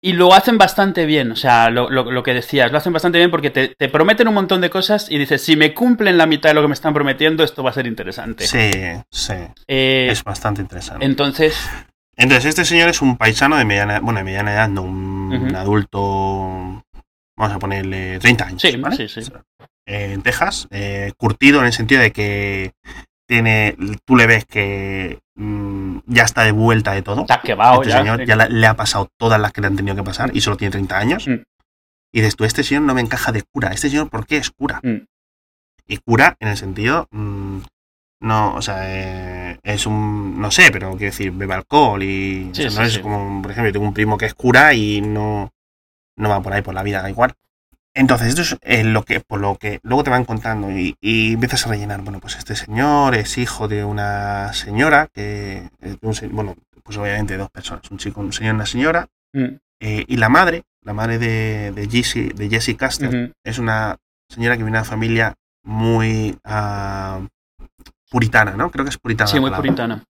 Y 0.00 0.12
lo 0.14 0.32
hacen 0.34 0.56
bastante 0.58 1.04
bien, 1.06 1.32
o 1.32 1.36
sea, 1.36 1.70
lo, 1.70 1.90
lo- 1.90 2.10
lo 2.10 2.22
que 2.22 2.34
decías, 2.34 2.70
lo 2.72 2.78
hacen 2.78 2.92
bastante 2.92 3.18
bien 3.18 3.30
porque 3.30 3.50
te, 3.50 3.68
te 3.76 3.88
prometen 3.88 4.28
un 4.28 4.34
montón 4.34 4.60
de 4.60 4.70
cosas 4.70 5.10
y 5.10 5.18
dices, 5.18 5.42
si 5.42 5.56
me 5.56 5.74
cumplen 5.74 6.16
la 6.18 6.26
mitad 6.26 6.50
de 6.50 6.54
lo 6.54 6.62
que 6.62 6.68
me 6.68 6.74
están 6.74 6.94
prometiendo, 6.94 7.42
esto 7.44 7.62
va 7.62 7.70
a 7.70 7.74
ser 7.74 7.86
interesante. 7.86 8.46
Sí, 8.46 8.70
sí. 9.10 9.34
Eh, 9.66 10.08
Es 10.10 10.22
bastante 10.24 10.60
interesante. 10.62 11.04
entonces, 11.04 11.56
Entonces, 12.16 12.44
este 12.50 12.64
señor 12.64 12.88
es 12.90 13.00
un 13.00 13.16
paisano 13.16 13.56
de 13.56 13.64
mediana, 13.64 13.98
bueno, 14.00 14.18
de 14.18 14.24
mediana 14.24 14.52
edad, 14.52 14.68
no, 14.68 14.82
un, 14.82 15.54
adulto, 15.56 15.98
vamos 17.36 17.56
a 17.56 17.58
ponerle 17.58 18.18
30 18.18 18.44
años, 18.46 18.60
Sí, 18.62 18.76
¿vale? 18.76 18.96
sí, 18.96 19.08
sí. 19.08 19.20
Eh, 19.20 19.38
en 19.92 20.22
Texas, 20.22 20.68
eh, 20.70 21.12
curtido 21.16 21.60
en 21.60 21.66
el 21.66 21.72
sentido 21.72 22.00
de 22.00 22.12
que 22.12 22.72
tiene, 23.28 23.76
tú 24.04 24.16
le 24.16 24.26
ves 24.26 24.44
que 24.44 25.20
mm, 25.36 25.98
ya 26.06 26.22
está 26.24 26.44
de 26.44 26.52
vuelta 26.52 26.92
de 26.92 27.02
todo. 27.02 27.22
está 27.22 27.40
quebado 27.40 27.82
este 27.82 27.90
ya. 27.92 27.98
señor 27.98 28.24
ya 28.26 28.36
la- 28.36 28.48
le 28.48 28.66
ha 28.66 28.74
pasado 28.76 29.08
todas 29.18 29.40
las 29.40 29.52
que 29.52 29.60
le 29.60 29.68
han 29.68 29.76
tenido 29.76 29.96
que 29.96 30.02
pasar 30.02 30.30
y 30.34 30.40
solo 30.40 30.56
tiene 30.56 30.72
30 30.72 30.98
años. 30.98 31.28
Mm. 31.28 31.42
Y 32.14 32.20
dices 32.20 32.36
tú, 32.36 32.44
este 32.44 32.62
señor 32.62 32.82
no 32.82 32.94
me 32.94 33.00
encaja 33.00 33.32
de 33.32 33.42
cura. 33.42 33.68
¿Este 33.72 33.88
señor 33.88 34.10
por 34.10 34.26
qué 34.26 34.36
es 34.36 34.50
cura? 34.50 34.80
Mm. 34.82 35.06
Y 35.86 35.96
cura 35.98 36.36
en 36.40 36.48
el 36.48 36.56
sentido, 36.56 37.08
no, 38.20 38.54
o 38.54 38.62
sea, 38.62 38.82
eh, 38.84 39.58
es 39.62 39.86
un, 39.86 40.40
no 40.40 40.50
sé, 40.50 40.70
pero 40.70 40.90
quiero 40.90 41.10
decir, 41.10 41.32
bebe 41.32 41.54
alcohol 41.54 42.02
y 42.02 42.50
o 42.50 42.54
Sí, 42.54 42.70
sí, 42.70 42.76
no 42.76 42.82
es 42.84 42.92
sí. 42.94 43.00
como, 43.00 43.42
por 43.42 43.50
ejemplo, 43.50 43.68
yo 43.68 43.72
tengo 43.72 43.86
un 43.86 43.94
primo 43.94 44.16
que 44.16 44.26
es 44.26 44.34
cura 44.34 44.74
y 44.74 45.00
no, 45.00 45.50
no 46.16 46.28
va 46.28 46.40
por 46.40 46.52
ahí 46.52 46.62
por 46.62 46.74
la 46.74 46.82
vida 46.84 47.08
igual. 47.10 47.34
Entonces, 47.94 48.28
esto 48.28 48.42
es 48.42 48.56
eh, 48.62 48.84
lo 48.84 49.04
que, 49.04 49.20
por 49.20 49.40
lo 49.40 49.56
que 49.56 49.78
luego 49.82 50.02
te 50.04 50.10
van 50.10 50.24
contando 50.24 50.70
y, 50.70 50.96
y 51.00 51.34
empiezas 51.34 51.66
a 51.66 51.70
rellenar. 51.70 52.00
Bueno, 52.02 52.20
pues 52.20 52.36
este 52.36 52.56
señor 52.56 53.14
es 53.14 53.36
hijo 53.38 53.68
de 53.68 53.84
una 53.84 54.52
señora 54.54 55.08
que, 55.12 55.68
eh, 55.80 55.96
de 56.00 56.06
un 56.08 56.14
se- 56.14 56.28
bueno, 56.28 56.54
pues 56.82 56.96
obviamente 56.98 57.36
dos 57.36 57.50
personas, 57.50 57.90
un 57.90 57.98
chico, 57.98 58.20
un 58.20 58.32
señor 58.32 58.54
y 58.54 58.56
una 58.56 58.66
señora, 58.66 59.08
Mm, 59.34 59.56
eh, 59.80 60.04
y 60.08 60.16
la 60.18 60.28
madre, 60.28 60.64
la 60.82 60.92
madre 60.92 61.18
de, 61.18 61.72
de 61.72 61.88
Jessie, 61.88 62.32
de 62.34 62.50
Jessie 62.50 62.76
Caster, 62.76 63.08
es 63.44 63.58
una 63.58 63.96
señora 64.28 64.56
que 64.56 64.62
viene 64.62 64.76
de 64.76 64.80
una 64.82 64.84
familia 64.88 65.34
muy 65.64 66.36
ah, 66.44 67.20
puritana, 68.10 68.52
¿no? 68.56 68.70
Creo 68.70 68.84
que 68.84 68.90
es 68.90 68.98
puritana. 68.98 69.30
Sí, 69.30 69.40
muy 69.40 69.50
palabra. 69.50 69.62
puritana. 69.66 70.04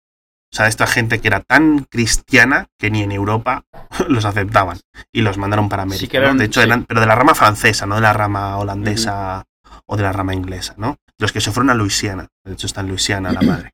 O 0.53 0.57
sea, 0.57 0.67
esta 0.67 0.87
gente 0.87 1.21
que 1.21 1.29
era 1.29 1.41
tan 1.41 1.85
cristiana 1.85 2.69
que 2.79 2.91
ni 2.91 3.03
en 3.03 3.13
Europa 3.13 3.65
los 4.09 4.25
aceptaban 4.27 4.79
y 5.11 5.23
los 5.23 5.39
mandaron 5.39 5.69
para 5.69 5.85
América. 5.85 6.01
Sí, 6.01 6.09
que 6.09 6.19
¿no? 6.19 6.25
eran- 6.25 6.39
De 6.39 6.45
hecho, 6.45 6.61
sí. 6.61 6.67
eran, 6.67 6.85
pero 6.85 7.01
de 7.01 7.07
la 7.07 7.15
rama 7.15 7.35
francesa, 7.35 7.87
no 7.87 7.95
de 7.97 8.03
la 8.03 8.13
rama 8.13 8.59
holandesa 8.59 9.45
o 9.87 9.97
de 9.97 10.03
la 10.03 10.13
rama 10.13 10.35
inglesa, 10.35 10.75
¿no? 10.77 10.97
Los 11.19 11.33
que 11.33 11.41
se 11.41 11.53
fueron 11.53 11.71
a 11.71 11.75
Luisiana. 11.75 12.29
De 12.45 12.53
hecho, 12.53 12.67
está 12.67 12.83
en 12.83 12.89
Luisiana 12.89 13.33
la 13.33 13.43
madre. 13.43 13.71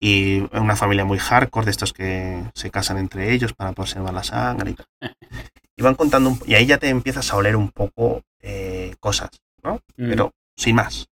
Y 0.00 0.40
una 0.56 0.76
familia 0.76 1.04
muy 1.04 1.18
hardcore 1.18 1.64
de 1.66 1.70
estos 1.70 1.92
que 1.92 2.42
se 2.54 2.70
casan 2.70 2.98
entre 2.98 3.32
ellos 3.32 3.52
para 3.54 3.72
conservar 3.72 4.12
la 4.12 4.24
sangre 4.24 4.72
y 4.72 4.74
tal. 4.74 4.86
Y 5.76 5.82
van 5.82 5.94
contando, 5.94 6.30
un- 6.30 6.40
y 6.46 6.54
ahí 6.54 6.66
ya 6.66 6.78
te 6.78 6.88
empiezas 6.88 7.32
a 7.32 7.36
oler 7.36 7.56
un 7.56 7.70
poco 7.70 8.22
eh, 8.42 8.94
cosas, 9.00 9.30
¿no? 9.62 9.76
Mm. 9.96 10.08
Pero 10.10 10.32
sin 10.56 10.76
más. 10.76 11.06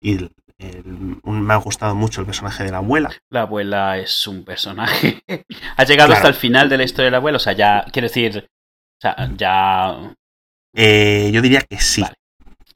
Y 0.00 0.30
el- 0.62 0.76
el- 0.76 1.20
un- 1.22 1.42
me 1.42 1.54
ha 1.54 1.56
gustado 1.58 1.94
mucho 1.94 2.20
el 2.20 2.26
personaje 2.26 2.64
de 2.64 2.70
la 2.70 2.78
abuela. 2.78 3.10
La 3.30 3.42
abuela 3.42 3.98
es 3.98 4.26
un 4.26 4.44
personaje. 4.44 5.22
ha 5.76 5.84
llegado 5.84 6.08
Claro. 6.08 6.12
hasta 6.14 6.28
el 6.28 6.34
final 6.34 6.68
de 6.68 6.78
la 6.78 6.84
historia 6.84 7.06
de 7.06 7.10
la 7.12 7.16
abuela. 7.18 7.36
O 7.36 7.40
sea, 7.40 7.52
ya, 7.52 7.84
quiero 7.92 8.08
decir. 8.08 8.48
O 8.48 9.00
sea, 9.00 9.16
ya. 9.36 10.14
Eh, 10.74 11.30
yo 11.32 11.42
diría 11.42 11.60
que 11.62 11.78
sí. 11.78 12.02
Vale. 12.02 12.14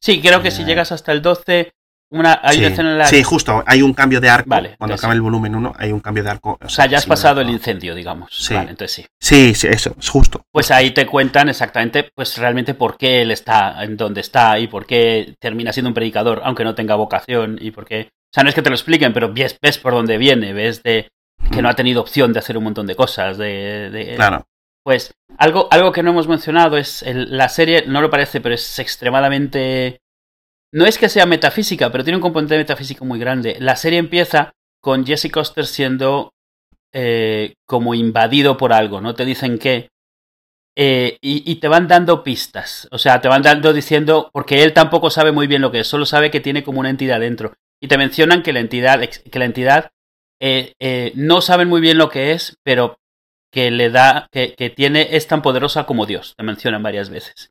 Sí, 0.01 0.21
creo 0.21 0.43
que 0.43 0.51
si 0.51 0.63
Eh, 0.63 0.67
llegas 0.67 0.93
hasta 0.93 1.13
el 1.13 1.23
12, 1.23 1.73
una, 2.11 2.41
hay 2.43 2.55
sí. 2.55 2.59
una 2.61 2.69
escena 2.69 2.91
en 2.93 2.99
la. 2.99 3.07
Sí, 3.07 3.23
justo. 3.23 3.63
Hay 3.67 3.83
un 3.83 3.93
cambio 3.95 4.21
de 4.21 4.29
arco. 4.29 4.49
Vale, 4.49 4.77
Cuando 4.79 4.95
acaba 4.95 5.13
sí. 5.13 5.17
el 5.17 5.23
volumen 5.23 5.55
1, 5.55 5.73
hay 5.77 5.93
un 5.93 6.01
cambio 6.01 6.23
de 6.23 6.31
arco. 6.31 6.59
o 6.63 6.69
sea, 6.69 6.87
ya 6.87 6.99
has 6.99 7.05
sí, 7.05 7.09
pasado 7.09 7.41
el 7.41 7.51
incendio, 7.51 7.95
digamos. 7.95 8.31
Sí. 8.33 8.55
Vale, 8.55 8.71
entonces 8.71 8.93
sí. 8.95 9.07
Sí, 9.21 9.55
sí, 9.55 9.67
eso, 9.69 9.95
es 9.99 10.09
justo. 10.09 10.43
Pues 10.53 10.71
ahí 10.71 10.93
te 10.93 11.07
cuentan 11.07 11.49
exactamente, 11.49 12.09
pues 12.15 12.39
realmente 12.39 12.75
por 12.75 12.97
qué 12.97 13.23
él 13.23 13.31
está 13.31 13.83
en 13.85 13.97
donde 13.97 14.21
está 14.21 14.59
y 14.59 14.67
por 14.69 14.87
qué 14.87 15.35
termina 15.41 15.73
siendo 15.73 15.89
un 15.91 15.95
predicador, 15.95 16.43
aunque 16.45 16.65
no 16.65 16.75
tenga 16.75 16.95
vocación 16.95 17.59
y 17.61 17.71
por 17.73 17.85
qué. 17.87 18.03
O 18.11 18.33
sea, 18.33 18.43
no 18.43 18.49
es 18.51 18.55
que 18.55 18.63
te 18.63 18.71
lo 18.71 18.77
expliquen, 18.77 19.13
pero 19.13 19.33
ves, 19.33 19.57
ves 19.61 19.79
por 19.79 19.93
dónde 19.95 20.19
viene, 20.19 20.53
ves 20.53 20.83
de 20.83 21.09
que 21.53 21.63
no 21.63 21.69
ha 21.69 21.75
tenido 21.75 22.01
opción 22.01 22.33
de 22.33 22.39
hacer 22.41 22.57
un 22.59 22.65
montón 22.65 22.87
de 22.87 22.97
cosas, 22.97 23.39
de, 23.39 23.91
de- 23.91 24.15
Claro. 24.17 24.45
Pues 24.85 25.13
algo, 25.39 25.67
algo 25.71 25.91
que 25.93 26.03
no 26.03 26.11
hemos 26.11 26.29
mencionado 26.29 26.77
es 26.77 27.03
el- 27.03 27.37
la 27.37 27.49
serie, 27.49 27.85
no 27.87 28.01
lo 28.01 28.11
parece, 28.11 28.41
pero 28.41 28.55
es 28.55 28.79
extremadamente... 28.79 30.01
No 30.73 30.85
es 30.85 30.99
que 30.99 31.09
sea 31.09 31.27
metafísica, 31.27 31.91
pero 31.91 32.05
tiene 32.05 32.17
un 32.17 32.23
componente 32.23 32.57
metafísico 32.57 33.05
muy 33.05 33.19
grande. 33.19 33.57
La 33.61 33.77
serie 33.77 33.99
empieza 33.99 34.53
con 34.81 35.07
Jesse 35.07 35.31
Coster 35.31 35.67
siendo 35.67 36.33
eh, 36.93 37.55
como 37.67 37.95
invadido 37.95 38.57
por 38.57 38.73
algo, 38.73 39.01
no 39.01 39.15
te 39.15 39.25
dicen 39.25 39.59
qué. 39.59 39.91
Eh, 40.79 41.19
y, 41.23 41.55
te 41.57 41.69
van 41.69 41.89
dando 41.89 42.23
pistas, 42.23 42.87
o 42.91 42.99
sea, 42.99 43.21
te 43.23 43.29
van 43.29 43.41
dando 43.41 43.73
diciendo, 43.73 44.29
porque 44.33 44.63
él 44.63 44.75
tampoco 44.75 45.09
sabe 45.09 45.33
muy 45.33 45.47
bien 45.47 45.63
lo 45.63 45.73
que 45.73 45.81
es, 45.81 45.87
solo 45.87 46.05
sabe 46.05 46.31
que 46.31 46.41
tiene 46.41 46.63
como 46.63 46.81
una 46.81 46.91
entidad 46.91 47.21
dentro. 47.21 47.55
Y 47.81 47.89
te 47.89 47.97
mencionan 47.97 48.43
que 48.43 48.53
la 48.53 48.61
entidad, 48.61 49.01
que 49.01 49.39
la 49.39 49.47
entidad 49.47 49.91
eh, 50.41 51.13
no 51.15 51.41
saben 51.41 51.69
muy 51.69 51.81
bien 51.81 51.97
lo 51.97 52.11
que 52.11 52.33
es, 52.33 52.59
pero 52.63 52.99
que 53.51 53.71
le 53.71 53.89
da, 53.91 54.29
que 54.31 54.73
tiene, 54.77 55.17
es 55.17 55.27
tan 55.27 55.41
poderosa 55.41 55.87
como 55.87 56.05
Dios, 56.05 56.35
te 56.37 56.45
mencionan 56.45 56.83
varias 56.83 57.09
veces. 57.09 57.51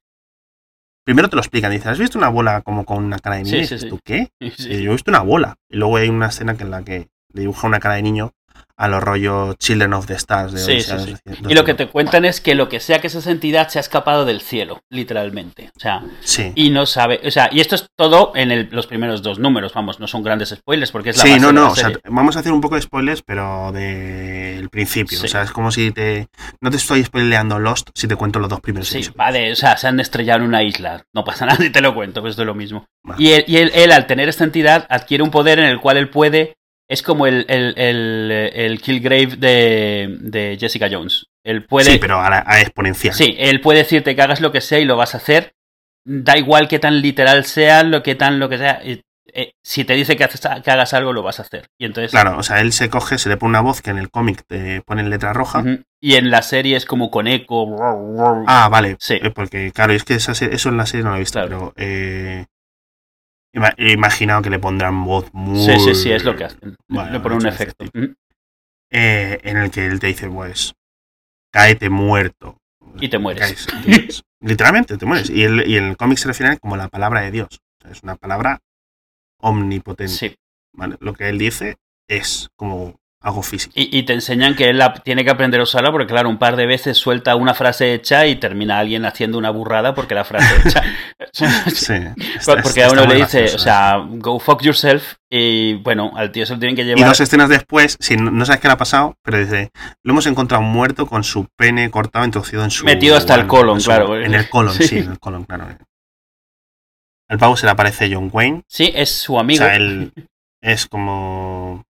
Primero 1.05 1.29
te 1.29 1.35
lo 1.37 1.41
explican. 1.41 1.71
Dicen, 1.71 1.91
¿has 1.91 1.99
visto 1.99 2.17
una 2.17 2.29
bola 2.29 2.61
como 2.61 2.83
con 2.83 3.03
una 3.03 3.19
cara 3.19 3.37
de 3.37 3.43
niño? 3.43 3.51
Sí, 3.51 3.61
y 3.61 3.65
sí, 3.67 3.75
dices, 3.75 3.81
sí. 3.83 3.89
¿tú 3.89 3.99
qué? 4.03 4.29
Sí. 4.57 4.73
Y 4.73 4.83
yo 4.83 4.91
he 4.91 4.95
visto 4.95 5.11
una 5.11 5.21
bola. 5.21 5.55
Y 5.69 5.77
luego 5.77 5.97
hay 5.97 6.09
una 6.09 6.27
escena 6.27 6.57
que 6.57 6.63
en 6.63 6.71
la 6.71 6.83
que 6.83 7.07
dibuja 7.29 7.67
una 7.67 7.79
cara 7.79 7.95
de 7.95 8.01
niño 8.01 8.33
a 8.77 8.87
los 8.89 9.01
rollos 9.01 9.55
Children 9.57 9.93
of 9.93 10.05
the 10.05 10.15
Stars 10.15 10.51
de 10.51 10.59
Sí, 10.59 10.81
sí, 10.81 10.91
sí. 10.99 11.11
200. 11.25 11.51
Y 11.51 11.53
lo 11.55 11.63
que 11.63 11.73
te 11.75 11.87
cuentan 11.87 12.25
es 12.25 12.41
que 12.41 12.55
lo 12.55 12.67
que 12.67 12.79
sea 12.81 12.99
que 12.99 13.07
esa 13.07 13.31
entidad 13.31 13.69
se 13.69 13.79
ha 13.79 13.81
escapado 13.81 14.25
del 14.25 14.41
cielo, 14.41 14.81
literalmente. 14.89 15.71
O 15.77 15.79
sea, 15.79 16.03
Sí. 16.21 16.51
y 16.55 16.69
no 16.71 16.85
sabe, 16.85 17.21
o 17.25 17.31
sea, 17.31 17.47
y 17.51 17.61
esto 17.61 17.75
es 17.75 17.87
todo 17.95 18.33
en 18.35 18.51
el- 18.51 18.67
los 18.71 18.85
primeros 18.87 19.21
dos 19.21 19.39
números, 19.39 19.73
vamos, 19.73 19.99
no 20.01 20.07
son 20.07 20.23
grandes 20.23 20.49
spoilers 20.49 20.91
porque 20.91 21.11
es 21.11 21.17
la 21.17 21.23
Sí, 21.23 21.29
base 21.29 21.41
no, 21.41 21.47
de 21.47 21.53
no, 21.53 21.67
o 21.71 21.75
sea, 21.75 21.89
vamos 22.09 22.35
a 22.35 22.39
hacer 22.39 22.51
un 22.51 22.59
poco 22.59 22.75
de 22.75 22.81
spoilers, 22.81 23.21
pero 23.25 23.71
del 23.71 24.69
principio. 24.69 25.17
Sí. 25.19 25.25
O 25.25 25.29
sea, 25.29 25.43
es 25.43 25.51
como 25.51 25.71
si 25.71 25.91
te. 25.91 26.27
No 26.61 26.69
te 26.69 26.77
estoy 26.77 27.03
spoileando 27.03 27.59
Lost 27.59 27.89
si 27.93 28.07
te 28.07 28.15
cuento 28.15 28.39
los 28.39 28.49
dos 28.49 28.59
primeros 28.61 28.87
Sí, 28.89 28.97
episodios. 28.97 29.15
vale, 29.17 29.51
o 29.51 29.55
sea, 29.55 29.77
se 29.77 29.87
han 29.87 29.99
estrellado 29.99 30.39
en 30.41 30.47
una 30.47 30.63
isla, 30.63 31.05
no 31.13 31.23
pasa 31.23 31.45
nada 31.45 31.63
y 31.63 31.69
te 31.69 31.81
lo 31.81 31.93
cuento, 31.93 32.21
pues 32.21 32.37
es 32.37 32.45
lo 32.45 32.55
mismo. 32.55 32.85
Vale. 33.03 33.23
Y, 33.23 33.31
él, 33.31 33.45
y 33.47 33.57
él, 33.57 33.71
él, 33.73 33.91
al 33.91 34.05
tener 34.07 34.27
esta 34.29 34.43
entidad, 34.43 34.85
adquiere 34.89 35.23
un 35.23 35.31
poder 35.31 35.59
en 35.59 35.65
el 35.65 35.79
cual 35.79 35.97
él 35.97 36.09
puede, 36.09 36.55
es 36.87 37.01
como 37.01 37.25
el, 37.27 37.45
el, 37.49 37.73
el, 37.77 38.31
el 38.53 38.81
Killgrave 38.81 39.35
de, 39.37 40.17
de 40.19 40.57
Jessica 40.59 40.87
Jones. 40.91 41.25
Él 41.43 41.65
puede, 41.65 41.91
Sí, 41.91 41.97
pero 41.99 42.19
a, 42.21 42.29
la- 42.29 42.43
a 42.45 42.61
exponencial. 42.61 43.13
Sí, 43.13 43.35
él 43.37 43.61
puede 43.61 43.79
decirte 43.79 44.15
que 44.15 44.21
hagas 44.21 44.41
lo 44.41 44.51
que 44.51 44.61
sea 44.61 44.79
y 44.79 44.85
lo 44.85 44.97
vas 44.97 45.13
a 45.13 45.17
hacer. 45.17 45.53
Da 46.07 46.37
igual 46.37 46.67
que 46.67 46.79
tan 46.79 47.01
literal 47.01 47.45
sea, 47.45 47.83
lo 47.83 48.03
que 48.03 48.15
tan 48.15 48.39
lo 48.39 48.49
que 48.49 48.57
sea. 48.59 48.79
eh, 48.83 49.01
eh, 49.37 49.51
si 49.63 49.83
te 49.83 49.93
dice 49.95 50.15
que, 50.15 50.23
haces- 50.23 50.61
que 50.63 50.71
hagas 50.71 50.93
algo, 50.93 51.11
lo 51.11 51.21
vas 51.23 51.39
a 51.39 51.43
hacer. 51.43 51.65
Y 51.79 51.85
entonces. 51.85 52.11
Claro, 52.11 52.37
o 52.37 52.43
sea, 52.43 52.61
él 52.61 52.71
se 52.71 52.89
coge, 52.89 53.17
se 53.17 53.27
le 53.29 53.37
pone 53.37 53.49
una 53.49 53.61
voz 53.61 53.81
que 53.81 53.89
en 53.89 53.97
el 53.97 54.09
cómic 54.09 54.43
te 54.47 54.81
pone 54.83 55.01
en 55.01 55.09
letra 55.09 55.33
roja. 55.33 55.63
Y 55.99 56.15
en 56.15 56.29
la 56.31 56.41
serie 56.43 56.77
es 56.77 56.85
como 56.85 57.09
con 57.11 57.27
eco. 57.27 57.75
Ah, 58.47 58.69
vale. 58.71 58.95
Sí. 58.99 59.15
Eh, 59.21 59.31
Porque, 59.31 59.71
claro, 59.71 59.93
es 59.93 60.03
que 60.03 60.13
esa 60.15 60.31
eso 60.31 60.69
en 60.69 60.77
la 60.77 60.85
serie 60.85 61.03
no 61.03 61.09
lo 61.11 61.15
he 61.17 61.19
visto, 61.19 61.39
Claro. 61.39 61.73
pero 61.75 61.87
eh, 61.87 62.45
he 63.77 63.91
imaginado 63.91 64.41
que 64.41 64.49
le 64.49 64.59
pondrán 64.59 65.03
voz 65.05 65.33
muy. 65.33 65.59
sí, 65.59 65.79
sí, 65.79 65.95
sí, 65.95 66.11
es 66.11 66.23
lo 66.23 66.35
que 66.35 66.45
hacen. 66.45 66.75
Bueno, 66.87 67.11
le 67.11 67.19
ponen 67.19 67.39
un 67.39 67.47
efecto. 67.47 67.85
eh, 68.91 69.39
en 69.43 69.57
el 69.57 69.71
que 69.71 69.85
él 69.85 69.99
te 69.99 70.07
dice, 70.07 70.29
pues, 70.29 70.73
cáete 71.51 71.89
muerto. 71.89 72.57
Y 72.99 73.09
te 73.09 73.17
mueres. 73.17 73.41
Caes, 73.41 73.67
te 73.67 73.75
mueres. 73.89 74.23
Literalmente 74.41 74.97
te 74.97 75.05
mueres. 75.05 75.29
Y, 75.29 75.43
el, 75.43 75.67
y 75.67 75.77
en 75.77 75.85
el 75.85 75.97
cómic 75.97 76.17
se 76.17 76.27
refiere 76.27 76.57
como 76.59 76.77
la 76.77 76.87
palabra 76.87 77.21
de 77.21 77.31
Dios. 77.31 77.47
O 77.51 77.81
sea, 77.81 77.91
es 77.91 78.03
una 78.03 78.15
palabra 78.15 78.61
omnipotente. 79.39 80.13
Sí. 80.13 80.35
¿vale? 80.73 80.97
Lo 80.99 81.13
que 81.13 81.29
él 81.29 81.37
dice 81.37 81.77
es 82.07 82.49
como 82.55 82.99
algo 83.25 83.41
físico. 83.41 83.73
Y, 83.75 83.97
y 83.97 84.03
te 84.03 84.13
enseñan 84.13 84.55
que 84.55 84.69
él 84.69 84.77
la- 84.77 84.93
tiene 84.93 85.23
que 85.25 85.31
aprender 85.31 85.59
a 85.59 85.63
usarla 85.63 85.91
porque, 85.91 86.05
claro, 86.05 86.29
un 86.29 86.37
par 86.37 86.55
de 86.55 86.67
veces 86.67 86.95
suelta 86.97 87.35
una 87.35 87.55
frase 87.55 87.93
hecha 87.95 88.27
y 88.27 88.35
termina 88.35 88.77
alguien 88.77 89.03
haciendo 89.03 89.37
una 89.39 89.49
burrada 89.49 89.95
porque 89.95 90.13
la 90.13 90.23
frase 90.23 90.47
hecha. 90.63 90.83
Sí, 91.73 91.93
está- 92.37 92.61
porque 92.61 92.83
a 92.83 92.91
uno 92.91 93.05
le 93.07 93.15
dice, 93.15 93.39
gracioso, 93.39 93.55
o 93.55 93.59
sea, 93.59 93.97
go 94.09 94.39
fuck 94.39 94.61
yourself. 94.61 95.15
Y 95.29 95.73
bueno, 95.73 96.11
al 96.15 96.31
tío 96.31 96.45
se 96.45 96.53
lo 96.53 96.59
tienen 96.59 96.75
que 96.75 96.83
Y 96.83 96.85
llevar. 96.85 97.07
dos 97.09 97.19
escenas 97.19 97.49
después, 97.49 97.97
si 97.99 98.15
no, 98.15 98.29
no 98.29 98.45
sabes 98.45 98.61
qué 98.61 98.67
le 98.67 98.73
ha 98.75 98.77
pasado, 98.77 99.15
pero 99.23 99.39
dice, 99.39 99.71
lo 100.03 100.11
hemos 100.13 100.27
encontrado 100.27 100.61
muerto 100.63 101.07
con 101.07 101.23
su 101.23 101.47
pene 101.57 101.89
cortado, 101.89 102.23
introducido 102.25 102.63
en 102.63 102.69
su... 102.69 102.85
Metido 102.85 103.17
hasta 103.17 103.33
el 103.33 103.41
en 103.41 103.47
colon, 103.47 103.81
su- 103.81 103.89
claro. 103.89 104.15
En 104.21 104.33
el 104.35 104.47
colon, 104.49 104.73
Sí. 104.77 104.87
sí, 104.87 104.97
en 104.99 105.11
el 105.13 105.19
colon, 105.19 105.43
claro. 105.45 105.67
Al 107.27 107.39
pavo 107.39 107.57
se 107.57 107.65
le 107.65 107.71
aparece 107.71 108.09
John 108.13 108.29
Wayne. 108.31 108.61
Sí, 108.67 108.91
es 108.95 109.09
su 109.09 109.33
O 109.35 109.39
amigo. 109.39 109.65
sea, 109.65 109.75
él 109.75 110.13
es 110.61 110.85
como 110.85 111.83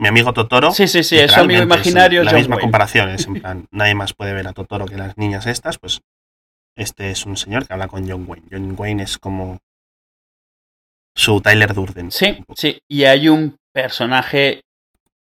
mi 0.00 0.08
amigo 0.08 0.32
Totoro. 0.32 0.72
Sí, 0.72 0.88
sí, 0.88 1.02
sí, 1.04 1.18
es 1.18 1.32
su 1.32 1.40
amigo 1.40 1.60
Literalmente, 1.60 1.88
es 1.88 1.94
imaginario. 1.94 2.24
La 2.24 2.30
John 2.30 2.40
misma 2.40 2.56
Wayne. 2.56 2.62
comparación, 2.62 3.08
es 3.10 3.26
en 3.26 3.34
plan, 3.40 3.66
nadie 3.70 3.94
más 3.94 4.14
puede 4.14 4.32
ver 4.32 4.48
a 4.48 4.52
Totoro 4.52 4.86
que 4.86 4.96
las 4.96 5.16
niñas 5.18 5.46
estas, 5.46 5.78
pues 5.78 6.00
este 6.76 7.10
es 7.10 7.26
un 7.26 7.36
señor 7.36 7.66
que 7.66 7.74
habla 7.74 7.88
con 7.88 8.08
John 8.08 8.24
Wayne. 8.26 8.46
John 8.50 8.74
Wayne 8.76 9.02
es 9.02 9.18
como 9.18 9.58
su 11.14 11.40
Tyler 11.40 11.74
Durden. 11.74 12.10
Sí, 12.10 12.42
sí. 12.56 12.80
Y 12.88 13.04
hay 13.04 13.28
un 13.28 13.58
personaje, 13.72 14.62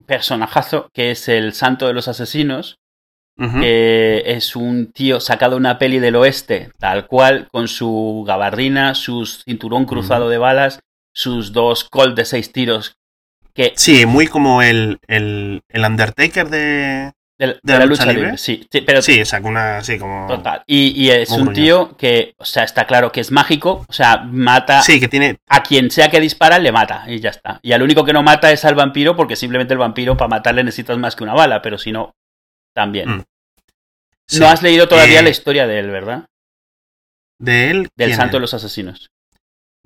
personajazo, 0.06 0.90
que 0.94 1.12
es 1.12 1.28
el 1.28 1.54
santo 1.54 1.88
de 1.88 1.94
los 1.94 2.08
asesinos, 2.08 2.78
que 3.62 4.24
es 4.26 4.56
un 4.56 4.92
tío 4.92 5.20
sacado 5.20 5.52
de 5.52 5.58
una 5.58 5.78
peli 5.78 6.00
del 6.00 6.16
oeste, 6.16 6.72
tal 6.80 7.06
cual, 7.06 7.48
con 7.52 7.68
su 7.68 8.24
gabardina, 8.26 8.96
su 8.96 9.28
cinturón 9.28 9.86
cruzado 9.86 10.28
de 10.28 10.40
balas, 10.40 10.80
sus 11.14 11.54
dos 11.54 11.84
Colt 11.84 12.16
de 12.16 12.26
seis 12.26 12.52
tiros, 12.52 12.96
que 13.58 13.74
Sí, 13.76 14.06
muy 14.06 14.28
como 14.28 14.62
el, 14.62 15.00
el, 15.08 15.64
el 15.68 15.84
Undertaker 15.84 16.48
de... 16.48 17.12
de, 17.40 17.60
de 17.64 17.80
la, 17.80 17.86
lucha, 17.88 18.06
libre. 18.06 18.38
Sí, 18.38 18.68
sí, 18.72 18.82
pero 18.82 19.02
Sí, 19.02 19.26
saca 19.26 19.48
una 19.48 19.80
así 19.80 19.98
como... 19.98 20.28
total. 20.28 20.64
Y, 20.68 20.92
y 20.96 21.10
es 21.10 21.32
un 21.32 21.52
tío 21.54 21.98
que, 21.98 22.36
o 22.38 22.46
sea, 22.46 22.64
está 22.64 22.86
claro 22.86 23.12
que 23.12 23.20
es 23.20 23.32
mágico, 23.32 23.84
o 23.88 23.94
sea, 23.94 24.18
mata 24.20 24.82
Sí, 24.84 25.00
que 25.00 25.08
tiene... 25.08 25.38
a 25.48 25.64
quien 25.64 25.90
sea 25.90 26.10
que 26.10 26.20
dispara, 26.22 26.60
le 26.60 26.72
mata 26.72 27.06
y 27.08 27.20
ya 27.20 27.32
está. 27.32 27.60
Y 27.64 27.72
al 27.72 27.82
único 27.82 28.06
que 28.06 28.14
no 28.14 28.22
mata 28.22 28.52
es 28.52 28.64
al 28.64 28.76
vampiro, 28.76 29.16
porque 29.16 29.36
simplemente 29.36 29.74
el 29.74 29.80
vampiro 29.80 30.16
para 30.16 30.30
matarle 30.30 30.64
necesitas 30.64 30.98
más 31.00 31.16
que 31.16 31.24
una 31.24 31.34
bala, 31.34 31.62
pero 31.64 31.80
si 31.80 31.92
no, 31.92 32.14
también. 32.74 33.10
Mm. 33.10 33.24
sí. 34.28 34.40
No 34.40 34.48
has 34.48 34.62
leído 34.62 34.88
todavía 34.88 35.20
Eh, 35.22 35.24
la 35.24 35.30
historia 35.30 35.66
de 35.66 35.80
él, 35.80 35.90
¿verdad? 35.90 36.26
De 37.40 37.72
él... 37.72 37.90
Del 37.96 38.10
¿quién 38.10 38.18
santo 38.18 38.38
de 38.38 38.42
los 38.42 38.54
asesinos. 38.54 39.10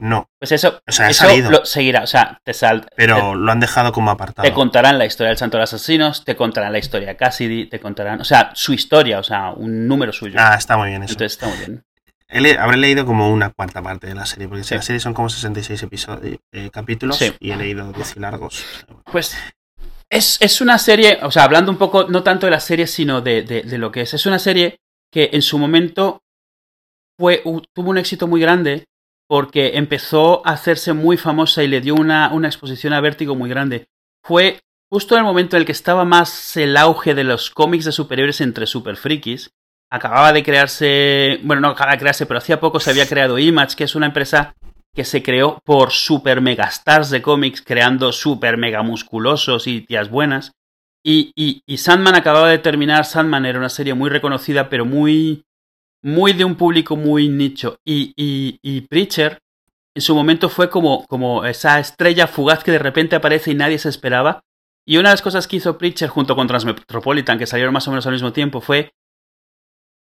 No, 0.03 0.27
Pues 0.39 0.51
eso, 0.51 0.81
o 0.88 0.91
sea, 0.91 1.10
eso 1.12 1.27
lo 1.51 1.63
seguirá, 1.63 2.01
o 2.01 2.08
sea, 2.08 2.39
te, 2.43 2.53
sal- 2.55 2.88
pero 2.96 3.36
lo 3.36 3.51
han 3.51 3.60
dejado 3.60 3.91
como 3.91 4.10
apartado. 4.10 4.48
te 4.48 4.51
contarán 4.53 4.98
la 4.98 5.05
historia 5.05 5.29
del 5.29 5.38
santo 5.38 5.58
de 5.58 5.62
los 5.62 5.74
asesinos, 5.74 6.25
te 6.25 6.36
contarán 6.36 6.72
la 6.72 6.79
historia 6.79 7.10
de 7.10 7.15
Cassidy, 7.17 7.67
te 7.67 7.79
contarán, 7.79 8.20
o 8.20 8.24
sea, 8.24 8.51
su 8.55 8.74
historia, 8.74 9.20
o 9.20 9.24
sea, 9.24 9.51
un 9.51 9.88
número 9.88 10.12
suyo. 10.12 10.38
Ah, 10.39 10.55
está 10.58 10.75
muy 10.75 10.89
bien 10.89 11.03
eso. 11.03 11.13
Entonces 11.13 11.34
está 11.34 11.48
muy 11.48 11.58
bien. 11.60 11.84
Le- 12.29 12.58
habré 12.58 12.77
leído 12.77 13.05
como 13.05 13.29
una 13.31 13.51
cuarta 13.51 13.84
parte 13.84 14.08
de 14.08 14.15
la 14.15 14.25
serie, 14.25 14.48
porque 14.48 14.63
Sí. 14.63 14.74
la 14.74 14.81
serie 14.81 15.00
son 15.00 15.13
como 15.13 15.29
66 15.29 15.84
episodios, 15.84 16.39
eh, 16.51 16.70
capítulos 16.74 17.17
Sí. 17.17 17.34
y 17.39 17.51
he 17.51 17.55
leído 17.55 17.91
10 17.93 18.15
y 18.15 18.20
largos. 18.22 18.65
Pues 19.12 19.38
es, 20.10 20.38
es 20.41 20.62
una 20.62 20.79
serie, 20.79 21.20
o 21.22 21.29
sea, 21.29 21.43
hablando 21.43 21.72
un 21.72 21.77
poco, 21.77 22.05
no 22.05 22.24
tanto 22.24 22.48
de 22.48 22.51
la 22.51 22.60
serie, 22.60 22.88
sino 22.88 23.22
de, 23.22 23.43
de- 23.43 23.62
de 23.63 23.77
lo 23.77 23.91
que 23.91 24.01
es. 24.01 24.13
Es 24.15 24.25
una 24.25 24.39
serie 24.39 24.79
que 25.13 25.29
en 25.34 25.43
su 25.43 25.60
momento 25.60 26.22
fue, 27.20 27.43
tuvo 27.75 27.91
un 27.91 27.98
éxito 28.00 28.27
muy 28.27 28.41
grande 28.41 28.86
porque 29.31 29.77
empezó 29.77 30.45
a 30.45 30.51
hacerse 30.51 30.91
muy 30.91 31.15
famosa 31.15 31.63
y 31.63 31.69
le 31.69 31.79
dio 31.79 31.95
una, 31.95 32.33
una 32.33 32.50
exposición 32.50 32.91
a 32.91 33.00
vértigo 33.00 33.33
muy 33.33 33.50
grande. 33.50 33.88
Fue 34.21 34.59
justo 34.91 35.15
en 35.15 35.19
el 35.19 35.25
momento 35.25 35.55
en 35.55 35.61
el 35.61 35.65
que 35.65 35.71
estaba 35.71 36.03
más 36.03 36.57
el 36.57 36.75
auge 36.75 37.15
de 37.15 37.23
los 37.23 37.50
cómics 37.50 37.85
de 37.85 37.93
superhéroes 37.93 38.41
entre 38.41 38.67
super 38.67 38.97
frikis. 38.97 39.51
Acababa 39.89 40.33
de 40.33 40.43
crearse, 40.43 41.39
bueno, 41.43 41.61
no 41.61 41.69
acababa 41.69 41.93
de 41.93 42.00
crearse, 42.00 42.25
pero 42.25 42.39
hacía 42.39 42.59
poco 42.59 42.81
se 42.81 42.89
había 42.89 43.07
creado 43.07 43.39
Image, 43.39 43.77
que 43.77 43.85
es 43.85 43.95
una 43.95 44.07
empresa 44.07 44.53
que 44.93 45.05
se 45.05 45.23
creó 45.23 45.61
por 45.63 45.91
super 45.91 46.41
megastars 46.41 47.09
de 47.09 47.21
cómics, 47.21 47.61
creando 47.61 48.11
super 48.11 48.57
mega 48.57 48.83
musculosos 48.83 49.65
y 49.65 49.79
tías 49.79 50.09
buenas. 50.09 50.51
Y, 51.05 51.31
y, 51.38 51.63
y 51.65 51.77
Sandman 51.77 52.15
acababa 52.15 52.50
de 52.50 52.59
terminar. 52.59 53.05
Sandman 53.05 53.45
era 53.45 53.59
una 53.59 53.69
serie 53.69 53.93
muy 53.93 54.09
reconocida, 54.09 54.67
pero 54.67 54.83
muy, 54.83 55.45
muy 56.03 56.34
de 56.34 56.46
un 56.46 56.55
público 56.55 56.96
muy 56.96 57.29
nicho. 57.29 57.77
Y, 57.86 58.13
y, 58.15 58.60
y 58.62 58.81
Preacher 58.81 59.39
en 59.96 60.01
su 60.01 60.15
momento 60.15 60.50
fue 60.50 60.70
como, 60.70 61.05
como 61.08 61.46
esa 61.46 61.79
estrella 61.79 62.27
fugaz 62.27 62.63
que 62.63 62.72
de 62.72 62.79
repente 62.79 63.15
aparece 63.15 63.51
y 63.51 63.55
nadie 63.55 63.77
se 63.77 63.89
esperaba. 63.89 64.41
Y 64.86 64.98
una 64.98 65.10
de 65.10 65.13
las 65.13 65.22
cosas 65.22 65.48
que 65.48 65.58
hizo 65.58 65.77
Preacher 65.77 66.10
junto 66.10 66.36
con 66.36 66.48
Transmetropolitan, 66.48 67.38
que 67.38 67.46
salieron 67.46 67.74
más 67.74 67.88
o 67.88 67.91
menos 67.91 68.08
al 68.08 68.13
mismo 68.13 68.34
tiempo, 68.34 68.62
fue 68.62 68.93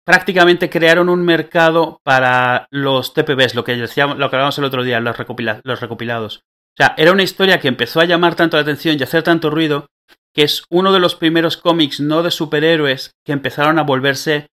prácticamente 0.05 0.71
crearon 0.71 1.09
un 1.09 1.25
mercado 1.25 2.01
para 2.05 2.69
los 2.71 3.13
TPBs, 3.13 3.55
lo 3.55 3.65
que 3.65 3.77
decíamos, 3.77 4.19
lo 4.19 4.31
que 4.31 4.37
hablábamos 4.37 4.59
el 4.59 4.65
otro 4.65 4.85
día, 4.85 5.01
los, 5.01 5.17
los 5.65 5.81
recopilados. 5.81 6.39
O 6.39 6.77
sea, 6.77 6.95
era 6.97 7.13
una 7.13 7.23
historia 7.23 7.59
que 7.59 7.69
empezó 7.69 8.01
a 8.01 8.05
llamar 8.05 8.35
tanto 8.35 8.57
la 8.57 8.63
atención 8.63 8.97
y 8.99 9.03
hacer 9.03 9.23
tanto 9.23 9.51
ruido 9.51 9.87
que 10.33 10.43
es 10.43 10.65
uno 10.69 10.93
de 10.93 11.01
los 11.01 11.17
primeros 11.17 11.57
cómics 11.57 11.99
no 11.99 12.23
de 12.23 12.31
superhéroes 12.31 13.13
que 13.25 13.33
empezaron 13.33 13.79
a 13.79 13.83
volverse 13.83 14.49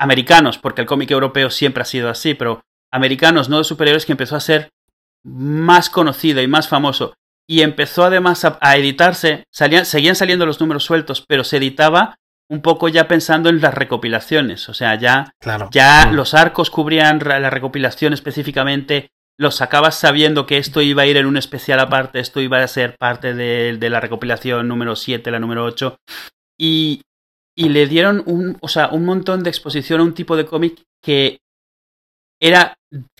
americanos, 0.00 0.58
porque 0.58 0.80
el 0.80 0.86
cómic 0.86 1.10
europeo 1.10 1.50
siempre 1.50 1.82
ha 1.82 1.86
sido 1.86 2.08
así, 2.08 2.34
pero 2.34 2.62
americanos 2.92 3.48
no 3.48 3.58
de 3.58 3.64
superhéroes 3.64 4.06
que 4.06 4.12
empezó 4.12 4.34
a 4.34 4.40
ser 4.40 4.70
más 5.24 5.90
conocido 5.90 6.40
y 6.42 6.46
más 6.48 6.68
famoso. 6.68 7.14
Y 7.48 7.62
empezó 7.62 8.04
además 8.04 8.44
a, 8.44 8.58
a 8.60 8.76
editarse, 8.76 9.44
salían, 9.52 9.84
seguían 9.84 10.16
saliendo 10.16 10.46
los 10.46 10.60
números 10.60 10.84
sueltos, 10.84 11.24
pero 11.28 11.44
se 11.44 11.58
editaba 11.58 12.16
un 12.48 12.62
poco 12.62 12.88
ya 12.88 13.06
pensando 13.06 13.48
en 13.48 13.60
las 13.60 13.74
recopilaciones. 13.74 14.68
O 14.68 14.74
sea, 14.74 14.94
ya, 14.96 15.32
Claro. 15.40 15.68
ya 15.70 16.06
Mm. 16.06 16.14
los 16.14 16.34
arcos 16.34 16.70
cubrían 16.70 17.20
la 17.24 17.50
recopilación 17.50 18.12
específicamente, 18.12 19.10
los 19.38 19.56
sacabas 19.56 19.94
sabiendo 19.98 20.46
que 20.46 20.58
esto 20.58 20.80
iba 20.80 21.02
a 21.02 21.06
ir 21.06 21.16
en 21.16 21.26
un 21.26 21.36
especial 21.36 21.78
aparte, 21.80 22.20
esto 22.20 22.40
iba 22.40 22.62
a 22.62 22.68
ser 22.68 22.96
parte 22.98 23.34
de, 23.34 23.76
de 23.78 23.90
la 23.90 24.00
recopilación 24.00 24.66
número 24.68 24.96
7, 24.96 25.30
la 25.30 25.38
número 25.38 25.64
8. 25.64 25.96
Y, 26.58 27.02
y 27.56 27.68
le 27.68 27.86
dieron 27.86 28.22
un, 28.26 28.56
o 28.60 28.68
sea, 28.68 28.88
un 28.88 29.04
montón 29.04 29.42
de 29.42 29.50
exposición 29.50 30.00
a 30.00 30.04
un 30.04 30.14
tipo 30.14 30.36
de 30.36 30.46
cómic 30.46 30.82
que 31.02 31.40
era 32.40 32.74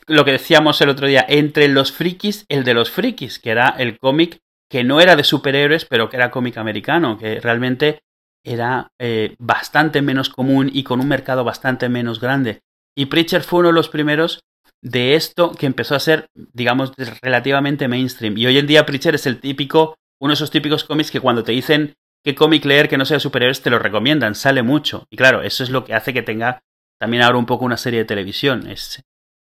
lo 0.06 0.24
que 0.24 0.32
decíamos 0.32 0.80
el 0.80 0.88
otro 0.88 1.06
día, 1.06 1.24
entre 1.28 1.68
los 1.68 1.92
frikis, 1.92 2.44
el 2.48 2.64
de 2.64 2.74
los 2.74 2.90
frikis, 2.90 3.38
que 3.38 3.50
era 3.50 3.68
el 3.78 3.98
cómic 3.98 4.38
que 4.70 4.84
no 4.84 5.00
era 5.00 5.16
de 5.16 5.24
superhéroes, 5.24 5.84
pero 5.84 6.08
que 6.08 6.16
era 6.16 6.30
cómic 6.30 6.56
americano, 6.56 7.18
que 7.18 7.40
realmente 7.40 8.00
era 8.44 8.92
eh, 8.98 9.34
bastante 9.38 10.00
menos 10.00 10.30
común 10.30 10.70
y 10.72 10.84
con 10.84 11.00
un 11.00 11.08
mercado 11.08 11.44
bastante 11.44 11.88
menos 11.88 12.20
grande. 12.20 12.60
Y 12.96 13.06
Preacher 13.06 13.42
fue 13.42 13.60
uno 13.60 13.68
de 13.68 13.74
los 13.74 13.88
primeros 13.88 14.40
de 14.82 15.14
esto 15.14 15.52
que 15.52 15.66
empezó 15.66 15.94
a 15.94 16.00
ser, 16.00 16.28
digamos, 16.34 16.92
relativamente 17.20 17.88
mainstream. 17.88 18.38
Y 18.38 18.46
hoy 18.46 18.58
en 18.58 18.66
día 18.66 18.86
Preacher 18.86 19.14
es 19.14 19.26
el 19.26 19.40
típico, 19.40 19.96
uno 20.20 20.30
de 20.30 20.34
esos 20.34 20.50
típicos 20.50 20.84
cómics 20.84 21.10
que 21.10 21.20
cuando 21.20 21.44
te 21.44 21.52
dicen 21.52 21.94
qué 22.24 22.34
cómic 22.34 22.64
leer 22.64 22.88
que 22.88 22.98
no 22.98 23.04
sea 23.04 23.20
superhéroes 23.20 23.62
te 23.62 23.70
lo 23.70 23.78
recomiendan, 23.78 24.34
sale 24.34 24.62
mucho. 24.62 25.06
Y 25.10 25.16
claro, 25.16 25.42
eso 25.42 25.62
es 25.62 25.70
lo 25.70 25.84
que 25.84 25.94
hace 25.94 26.12
que 26.12 26.22
tenga 26.22 26.62
también 27.00 27.22
ahora 27.22 27.38
un 27.38 27.46
poco 27.46 27.64
una 27.64 27.76
serie 27.76 28.00
de 28.00 28.04
televisión. 28.04 28.68
Es, 28.68 29.02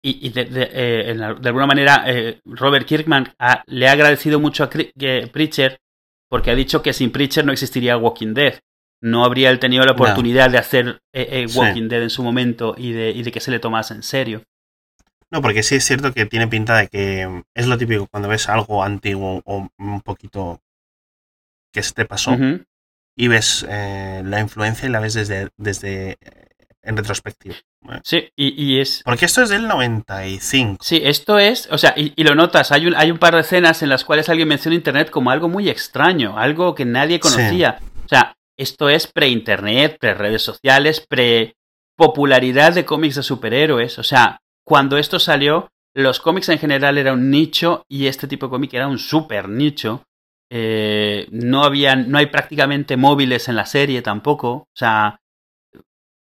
y, 0.04 0.30
de, 0.30 0.48
eh, 0.52 1.14
de, 1.16 1.50
alguna 1.50 1.68
manera 1.68 2.04
eh, 2.08 2.40
Robert 2.46 2.88
Kirkman 2.88 3.34
le 3.68 3.88
ha 3.88 3.92
agradecido 3.92 4.40
mucho 4.40 4.64
a 4.64 4.70
Preacher 4.70 5.80
porque 6.28 6.50
ha 6.50 6.56
dicho 6.56 6.82
que 6.82 6.94
sin 6.94 7.12
Preacher 7.12 7.46
no 7.46 7.52
existiría 7.52 7.98
Walking 7.98 8.34
Dead. 8.34 8.60
No 9.04 9.26
habría 9.26 9.50
él 9.50 9.60
tenido 9.60 9.84
la 9.84 9.94
oportunidad 9.94 10.50
de 10.50 10.60
hacer 10.60 11.00
eh, 11.14 11.46
Walking 11.54 11.88
Dead 11.88 12.04
en 12.04 12.10
su 12.10 12.24
momento 12.24 12.76
y 12.78 12.94
de, 12.94 13.10
y 13.12 13.24
de 13.24 13.32
que 13.32 13.40
se 13.40 13.52
le 13.52 13.60
tomase 13.60 13.94
en 13.94 14.04
serio. 14.04 14.44
No, 15.32 15.42
porque 15.42 15.64
sí 15.64 15.76
es 15.76 15.86
cierto 15.86 16.14
que 16.14 16.26
tiene 16.26 16.48
pinta 16.48 16.78
de 16.78 16.88
que 16.88 17.44
es 17.56 17.68
lo 17.68 17.78
típico 17.78 18.08
cuando 18.08 18.30
ves 18.30 18.50
algo 18.50 18.84
antiguo 18.84 19.42
o 19.46 19.70
un 19.78 20.02
poquito 20.02 20.60
que 21.72 21.84
se 21.84 21.94
te 21.94 22.06
pasó 22.06 22.38
y 23.16 23.28
ves 23.28 23.66
la 23.68 24.40
influencia 24.40 24.88
y 24.88 24.92
la 24.92 25.00
ves 25.00 25.14
desde, 25.14 25.50
desde 25.58 26.18
en 26.84 26.98
retrospectiva. 26.98 27.56
Sí, 28.04 28.30
y, 28.36 28.80
es... 28.80 29.02
Porque 29.04 29.26
esto 29.26 29.42
es 29.42 29.50
del 29.50 29.68
95. 29.68 30.84
Sí, 30.84 31.02
esto 31.04 31.40
es, 31.40 31.68
o 31.72 31.78
sea, 31.78 31.94
y, 31.96 32.24
lo 32.24 32.36
notas, 32.36 32.72
hay 32.72 32.88
un, 32.88 32.96
hay 32.96 33.12
un 33.12 33.18
par 33.18 33.36
de 33.36 33.42
escenas 33.42 33.82
en 33.82 33.90
las 33.90 34.06
cuales 34.06 34.30
alguien 34.30 34.48
menciona 34.48 34.76
Internet 34.76 35.10
como 35.10 35.32
algo 35.32 35.48
muy 35.50 35.70
extraño, 35.70 36.38
algo 36.38 36.76
que 36.76 36.86
nadie 36.86 37.20
conocía. 37.20 37.80
O 38.06 38.08
sea, 38.08 38.36
esto 38.58 38.90
es 38.90 39.08
pre-Internet, 39.08 39.98
pre-redes 40.00 40.44
sociales, 40.44 41.06
pre-popularidad 41.08 42.74
de 42.74 42.86
cómics 42.86 43.16
de 43.16 43.24
superhéroes. 43.24 43.98
O 43.98 44.04
sea, 44.04 44.40
cuando 44.64 44.98
esto 44.98 45.20
salió, 45.20 45.70
los 45.96 46.20
cómics 46.20 46.50
en 46.50 46.60
general 46.60 46.98
era 46.98 47.14
un 47.14 47.30
nicho 47.30 47.86
y 47.90 48.08
este 48.08 48.28
tipo 48.28 48.46
de 48.46 48.52
cómic 48.52 48.74
era 48.74 48.88
un 48.88 49.00
super 49.00 49.50
nicho. 49.50 50.04
Eh, 50.54 51.28
no 51.32 51.64
había, 51.64 51.96
no 51.96 52.18
hay 52.18 52.26
prácticamente 52.26 52.98
móviles 52.98 53.48
en 53.48 53.56
la 53.56 53.66
serie 53.66 54.02
tampoco. 54.02 54.50
O 54.50 54.76
sea, 54.76 55.22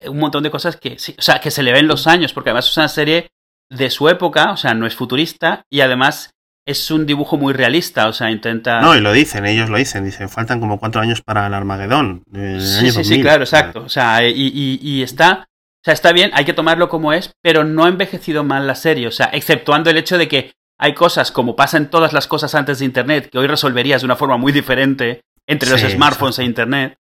un 0.05 0.19
montón 0.19 0.43
de 0.43 0.51
cosas 0.51 0.77
que, 0.77 0.97
o 1.17 1.21
sea, 1.21 1.39
que 1.41 1.49
se 1.49 1.63
le 1.63 1.73
ven 1.73 1.87
los 1.87 2.05
años, 2.05 2.31
porque 2.31 2.51
además 2.51 2.69
es 2.69 2.77
una 2.77 2.87
serie 2.87 3.31
de 3.71 3.89
su 3.89 4.07
época, 4.07 4.51
o 4.51 4.57
sea, 4.57 4.75
no 4.75 4.85
es 4.85 4.95
futurista 4.95 5.63
y 5.69 5.81
además 5.81 6.31
es 6.65 6.91
un 6.91 7.07
dibujo 7.07 7.37
muy 7.37 7.53
realista, 7.53 8.07
o 8.07 8.13
sea, 8.13 8.29
intenta... 8.29 8.81
No, 8.81 8.95
y 8.95 9.01
lo 9.01 9.11
dicen, 9.11 9.47
ellos 9.47 9.69
lo 9.69 9.77
dicen, 9.77 10.05
dicen, 10.05 10.29
faltan 10.29 10.59
como 10.59 10.79
cuatro 10.79 11.01
años 11.01 11.23
para 11.23 11.47
el 11.47 11.53
Armagedón. 11.55 12.23
sí, 12.31 12.91
sí, 12.91 13.03
sí, 13.03 13.21
claro, 13.21 13.43
exacto. 13.43 13.81
O 13.81 13.89
sea, 13.89 14.27
y, 14.27 15.01
está, 15.01 15.47
o 15.49 15.83
sea, 15.83 15.95
está 15.95 16.11
bien, 16.11 16.29
hay 16.35 16.45
que 16.45 16.53
tomarlo 16.53 16.87
como 16.87 17.13
es, 17.13 17.31
pero 17.41 17.63
no 17.63 17.85
ha 17.85 17.89
envejecido 17.89 18.43
mal 18.43 18.67
la 18.67 18.75
serie, 18.75 19.07
o 19.07 19.11
sea, 19.11 19.31
exceptuando 19.33 19.89
el 19.89 19.97
hecho 19.97 20.19
de 20.19 20.27
que 20.27 20.53
hay 20.79 20.93
cosas, 20.93 21.31
como 21.31 21.55
pasa 21.55 21.77
en 21.77 21.89
todas 21.89 22.13
las 22.13 22.27
cosas 22.27 22.55
antes 22.55 22.79
de 22.79 22.85
Internet, 22.85 23.29
que 23.29 23.37
hoy 23.37 23.47
resolverías 23.47 24.01
de 24.01 24.05
una 24.05 24.15
forma 24.15 24.37
muy 24.37 24.51
diferente 24.51 25.21
entre 25.45 25.69
los 25.69 25.81
smartphones 25.81 26.39
e 26.39 26.45
Internet, 26.45 26.97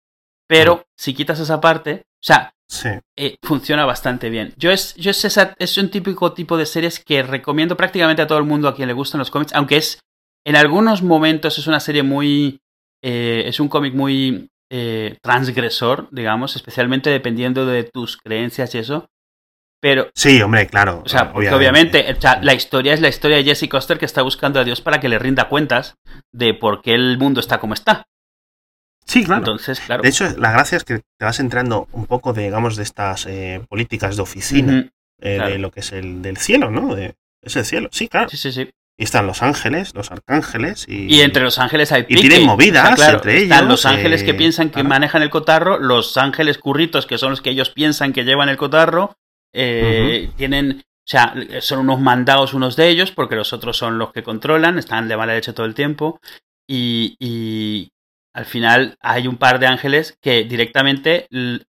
pero 0.47 0.85
si 0.95 1.13
quitas 1.13 1.39
esa 1.39 1.59
parte, 1.59 2.03
o 2.05 2.25
sea, 2.25 2.53
eh, 3.15 3.37
funciona 3.41 3.85
bastante 3.85 4.29
bien. 4.29 4.53
Yo 4.57 4.71
es, 4.71 4.93
yo 4.95 5.11
es, 5.11 5.25
esa, 5.25 5.55
es 5.57 5.77
un 5.77 5.89
típico 5.89 6.33
tipo 6.33 6.57
de 6.57 6.65
series 6.65 6.99
que 6.99 7.23
recomiendo 7.23 7.75
prácticamente 7.75 8.21
a 8.21 8.27
todo 8.27 8.37
el 8.37 8.43
mundo 8.43 8.67
a 8.67 8.75
quien 8.75 8.87
le 8.87 8.93
gustan 8.93 9.19
los 9.19 9.31
cómics, 9.31 9.53
aunque 9.53 9.77
es 9.77 9.99
en 10.45 10.55
algunos 10.55 11.01
momentos 11.01 11.57
es 11.57 11.67
una 11.67 11.79
serie 11.79 12.03
muy, 12.03 12.59
eh, 13.01 13.43
es 13.45 13.59
un 13.59 13.69
cómic 13.69 13.93
muy 13.93 14.49
eh, 14.69 15.17
transgresor, 15.21 16.09
digamos, 16.11 16.55
especialmente 16.55 17.09
dependiendo 17.09 17.65
de 17.65 17.83
tus 17.83 18.17
creencias 18.17 18.75
y 18.75 18.79
eso. 18.79 19.09
Pero. 19.83 20.09
Sí, 20.15 20.41
hombre, 20.41 20.65
claro. 20.67 21.01
O 21.05 21.09
sea, 21.09 21.33
obviamente, 21.33 22.15
la 22.41 22.53
historia 22.53 22.93
es 22.93 23.01
la 23.01 23.09
historia 23.09 23.35
de 23.35 23.43
Jesse 23.43 23.67
Coster 23.67 23.99
que 23.99 24.05
está 24.05 24.21
buscando 24.21 24.61
a 24.61 24.63
Dios 24.63 24.79
para 24.79 25.01
que 25.01 25.09
le 25.09 25.19
rinda 25.19 25.49
cuentas 25.49 25.97
de 26.31 26.53
por 26.53 26.81
qué 26.81 26.93
el 26.93 27.17
mundo 27.17 27.41
está 27.41 27.59
como 27.59 27.73
está. 27.73 28.07
Sí, 29.05 29.25
claro. 29.25 29.39
Entonces, 29.39 29.81
claro. 29.81 30.01
De 30.01 30.07
hecho, 30.07 30.29
la 30.37 30.53
gracia 30.53 30.77
es 30.77 30.85
que 30.85 30.99
te 30.99 31.25
vas 31.25 31.41
entrando 31.41 31.89
un 31.91 32.05
poco, 32.05 32.31
de, 32.31 32.43
digamos, 32.43 32.77
de 32.77 32.83
estas 32.83 33.25
eh, 33.25 33.61
políticas 33.67 34.15
de 34.15 34.21
oficina, 34.21 34.89
eh, 35.19 35.37
de 35.37 35.57
lo 35.57 35.69
que 35.69 35.81
es 35.81 35.91
el 35.91 36.21
del 36.21 36.37
cielo, 36.37 36.71
¿no? 36.71 36.95
De, 36.95 37.15
es 37.41 37.57
el 37.57 37.65
cielo, 37.65 37.89
sí, 37.91 38.07
claro. 38.07 38.29
Sí, 38.29 38.37
sí, 38.37 38.53
sí. 38.53 38.69
Y 38.97 39.03
están 39.03 39.27
los 39.27 39.43
ángeles, 39.43 39.93
los 39.95 40.11
arcángeles. 40.11 40.85
Y, 40.87 41.13
y 41.13 41.19
entre 41.19 41.43
los 41.43 41.59
ángeles 41.59 41.91
hay 41.91 42.03
pique. 42.03 42.21
Y 42.21 42.29
tienen 42.29 42.45
movidas 42.47 42.97
entre 43.01 43.39
ellos. 43.39 43.51
Están 43.51 43.67
los 43.67 43.85
ángeles 43.85 44.23
que 44.23 44.31
eh, 44.31 44.35
piensan 44.35 44.69
que 44.69 44.83
manejan 44.83 45.23
el 45.23 45.29
cotarro, 45.29 45.77
los 45.77 46.15
ángeles 46.15 46.57
curritos, 46.57 47.05
que 47.05 47.17
son 47.17 47.31
los 47.31 47.41
que 47.41 47.49
ellos 47.49 47.69
piensan 47.69 48.13
que 48.13 48.23
llevan 48.23 48.47
el 48.47 48.55
cotarro. 48.55 49.17
Tienen. 49.53 50.83
O 51.05 51.09
sea, 51.09 51.33
son 51.59 51.79
unos 51.79 51.99
mandados 51.99 52.53
unos 52.53 52.75
de 52.77 52.87
ellos, 52.87 53.11
porque 53.11 53.35
los 53.35 53.51
otros 53.51 53.75
son 53.77 53.97
los 53.97 54.13
que 54.13 54.23
controlan, 54.23 54.79
están 54.79 55.09
de 55.09 55.17
mala 55.17 55.33
leche 55.33 55.53
todo 55.53 55.65
el 55.65 55.75
tiempo. 55.75 56.19
Y, 56.65 57.17
y, 57.19 57.91
al 58.33 58.45
final 58.45 58.97
hay 58.99 59.27
un 59.27 59.37
par 59.37 59.59
de 59.59 59.67
ángeles 59.67 60.17
que 60.21 60.43
directamente 60.43 61.27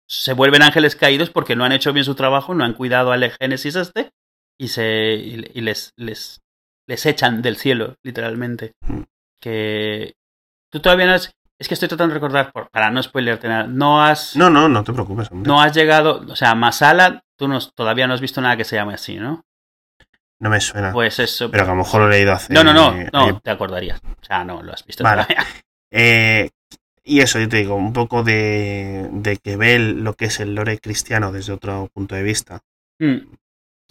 se 0.08 0.34
vuelven 0.34 0.62
ángeles 0.62 0.96
caídos 0.96 1.30
porque 1.30 1.56
no 1.56 1.66
han 1.66 1.72
hecho 1.72 1.92
bien 1.92 2.06
su 2.06 2.16
trabajo, 2.16 2.54
no 2.54 2.64
han 2.64 2.74
cuidado 2.74 3.12
al 3.12 3.30
Génesis 3.32 3.76
este 3.76 4.12
y 4.58 4.70
se 4.70 5.16
y, 5.16 5.62
les, 5.62 5.94
les, 5.98 6.42
les 6.88 7.06
echan 7.06 7.42
del 7.42 7.58
cielo, 7.58 7.96
literalmente. 8.04 8.74
Que 9.42 10.14
tú 10.72 10.80
todavía 10.80 11.08
no 11.08 11.14
has... 11.14 11.36
Es 11.58 11.68
que 11.68 11.74
estoy 11.74 11.88
tratando 11.88 12.14
de 12.14 12.20
recordar, 12.20 12.52
para 12.72 12.92
no 12.92 13.02
spoilearte 13.02 13.48
nada, 13.48 13.66
no 13.66 14.04
has... 14.04 14.36
No, 14.36 14.50
no, 14.50 14.68
no 14.68 14.84
te 14.84 14.92
preocupes. 14.92 15.32
Hombre. 15.32 15.48
No 15.48 15.62
has 15.62 15.74
llegado, 15.74 16.26
o 16.28 16.36
sea, 16.36 16.54
Masala, 16.54 17.24
tú 17.38 17.48
no, 17.48 17.60
todavía 17.62 18.08
no 18.08 18.14
has 18.14 18.22
visto 18.22 18.42
nada 18.42 18.58
que 18.58 18.66
se 18.66 18.76
llame 18.76 18.94
así, 18.94 19.16
¿no? 19.16 19.46
No 20.40 20.50
me 20.50 20.60
suena. 20.60 20.92
Pues 20.92 21.20
eso. 21.20 21.50
Pero 21.50 21.64
a 21.64 21.68
lo 21.68 21.76
mejor 21.76 22.02
lo 22.02 22.08
he 22.08 22.12
leído 22.12 22.34
hace... 22.34 22.54
No, 22.54 22.64
no, 22.64 22.74
no, 22.74 22.94
no, 23.14 23.40
te 23.40 23.52
acordarías. 23.52 24.02
O 24.04 24.26
sea, 24.26 24.44
no, 24.44 24.62
lo 24.62 24.74
has 24.74 24.86
visto 24.86 25.04
todavía. 25.04 25.46
Eh, 25.98 26.50
y 27.06 27.22
eso, 27.22 27.40
yo 27.40 27.48
te 27.48 27.58
digo, 27.58 27.76
un 27.76 27.94
poco 27.94 28.22
de, 28.22 29.08
de, 29.14 29.38
que 29.38 29.56
ve 29.56 29.80
lo 29.80 30.16
que 30.16 30.26
es 30.26 30.42
el 30.42 30.56
lore 30.56 30.80
cristiano 30.80 31.32
desde 31.32 31.54
otro 31.54 31.88
punto 31.94 32.16
de 32.16 32.24
vista. 32.24 32.64
Mm. 33.00 33.18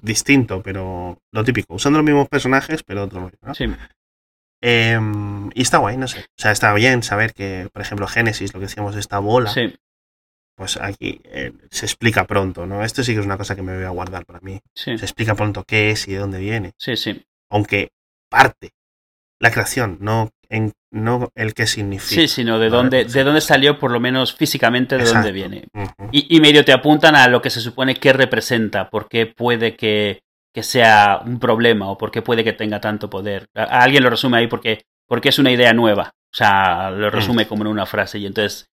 Distinto, 0.03 0.61
pero 0.63 1.17
lo 1.33 1.45
típico. 1.45 1.75
Usando 1.75 2.01
los 2.01 2.05
mismos 2.05 2.29
personajes, 2.29 2.83
pero 2.83 3.05
otro 3.05 3.31
¿no? 3.41 3.55
Sí. 3.55 3.65
Em, 4.67 5.51
y 5.53 5.61
está 5.61 5.77
guay, 5.77 5.99
no 5.99 6.09
sé. 6.09 6.21
O 6.21 6.41
sea, 6.41 6.51
está 6.51 6.73
bien 6.73 7.03
saber 7.03 7.35
que, 7.35 7.69
por 7.71 7.83
ejemplo, 7.83 8.07
Génesis, 8.07 8.55
lo 8.55 8.61
que 8.61 8.67
decíamos 8.67 8.95
de 8.95 9.01
esta 9.01 9.19
bola, 9.19 9.51
sí. 9.51 9.75
pues 10.57 10.79
aquí 10.79 11.21
eh, 11.25 11.53
se 11.71 11.85
explica 11.85 12.25
pronto, 12.25 12.65
¿no? 12.65 12.83
Esto 12.83 13.05
sí 13.05 13.13
que 13.13 13.21
es 13.21 13.27
una 13.27 13.37
cosa 13.37 13.55
que 13.57 13.63
me 13.63 13.77
voy 13.77 13.85
a 13.85 13.91
guardar 13.91 14.25
para 14.25 14.41
mí. 14.41 14.61
Se 14.75 14.93
explica 14.95 15.35
pronto 15.35 15.65
qué 15.65 15.91
es 15.91 16.09
y 16.09 16.13
de 16.13 16.19
dónde 16.19 16.39
viene. 16.39 16.73
Sí, 16.79 16.97
sí. 16.97 17.23
Aunque 17.51 17.91
parte 18.31 18.73
la 19.39 19.51
creación, 19.51 19.99
no, 20.01 20.31
en, 20.49 20.73
no 20.91 21.31
el 21.35 21.53
que 21.53 21.67
significa. 21.67 22.23
Sí, 22.23 22.29
sino 22.29 22.59
de 22.59 22.71
dónde, 22.71 23.05
de 23.05 23.23
dónde 23.23 23.43
salió, 23.43 23.79
por 23.79 23.91
lo 23.91 24.01
menos 24.01 24.35
físicamente, 24.35 24.97
de 24.97 25.05
dónde 25.05 25.31
viene. 25.31 25.69
y, 26.11 26.41
medio 26.41 26.65
te 26.65 26.73
apuntan 26.73 27.17
a 27.17 27.29
lo 27.29 27.43
que 27.43 27.51
se 27.51 27.61
supone 27.61 27.97
que 27.97 28.15
representa, 28.15 28.89
por 28.89 29.09
qué 29.11 29.27
puede 29.27 29.77
que, 29.77 30.23
que 30.55 30.63
sea 30.63 31.21
un 31.25 31.41
problema 31.41 31.91
o 31.91 31.99
por 31.99 32.13
qué 32.13 32.23
puede 32.23 32.45
que 32.45 32.53
tenga 32.53 32.81
tanto 32.81 33.11
poder. 33.11 33.49
alguien 33.55 34.05
lo 34.05 34.11
resume 34.11 34.39
ahí 34.39 34.47
porque, 34.47 34.87
porque 35.07 35.31
es 35.31 35.39
una 35.39 35.51
idea 35.51 35.75
nueva. 35.75 36.13
O 36.33 36.37
sea, 36.37 36.91
lo 36.91 37.11
resume 37.11 37.47
como 37.47 37.65
en 37.65 37.69
una 37.69 37.87
frase 37.87 38.19
y 38.19 38.27
entonces 38.27 38.69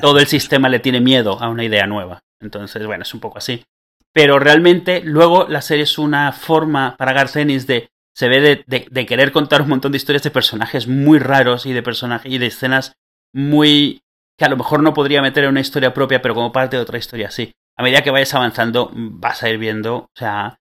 todo 0.00 0.18
el 0.18 0.26
sistema 0.26 0.68
le 0.68 0.80
tiene 0.80 1.00
miedo 1.00 1.40
a 1.40 1.48
una 1.48 1.64
idea 1.64 1.86
nueva. 1.86 2.22
Entonces, 2.40 2.84
bueno, 2.86 3.02
es 3.02 3.14
un 3.14 3.20
poco 3.20 3.38
así. 3.38 3.64
Pero 4.12 4.40
realmente 4.40 5.00
luego 5.04 5.46
la 5.48 5.62
serie 5.62 5.84
es 5.84 5.96
una 5.96 6.32
forma 6.32 6.96
para 6.96 7.12
Garcenis 7.12 7.66
de 7.68 7.90
se 8.12 8.28
ve 8.28 8.64
de, 8.66 9.06
querer 9.06 9.30
contar 9.30 9.62
un 9.62 9.68
montón 9.68 9.92
de 9.92 9.96
historias 9.96 10.24
de 10.24 10.30
personajes 10.30 10.88
muy 10.88 11.18
raros 11.20 11.66
y 11.66 11.72
de 11.72 11.82
personajes 11.82 12.30
y 12.30 12.38
de 12.38 12.46
escenas 12.46 12.92
muy 13.32 14.02
que 14.36 14.44
a 14.44 14.48
lo 14.48 14.56
mejor 14.56 14.82
no 14.82 14.92
podría 14.92 15.22
meter 15.22 15.44
en 15.44 15.50
una 15.50 15.60
historia 15.60 15.94
propia, 15.94 16.20
pero 16.20 16.34
como 16.34 16.50
parte 16.50 16.76
de 16.76 16.82
otra 16.82 16.98
historia 16.98 17.28
así. 17.28 17.52
A 17.76 17.82
medida 17.82 18.02
que 18.02 18.10
vayas 18.10 18.34
avanzando, 18.34 18.90
vas 18.92 19.42
a 19.42 19.48
ir 19.48 19.58
viendo, 19.58 19.96
o 19.96 20.10
sea, 20.14 20.59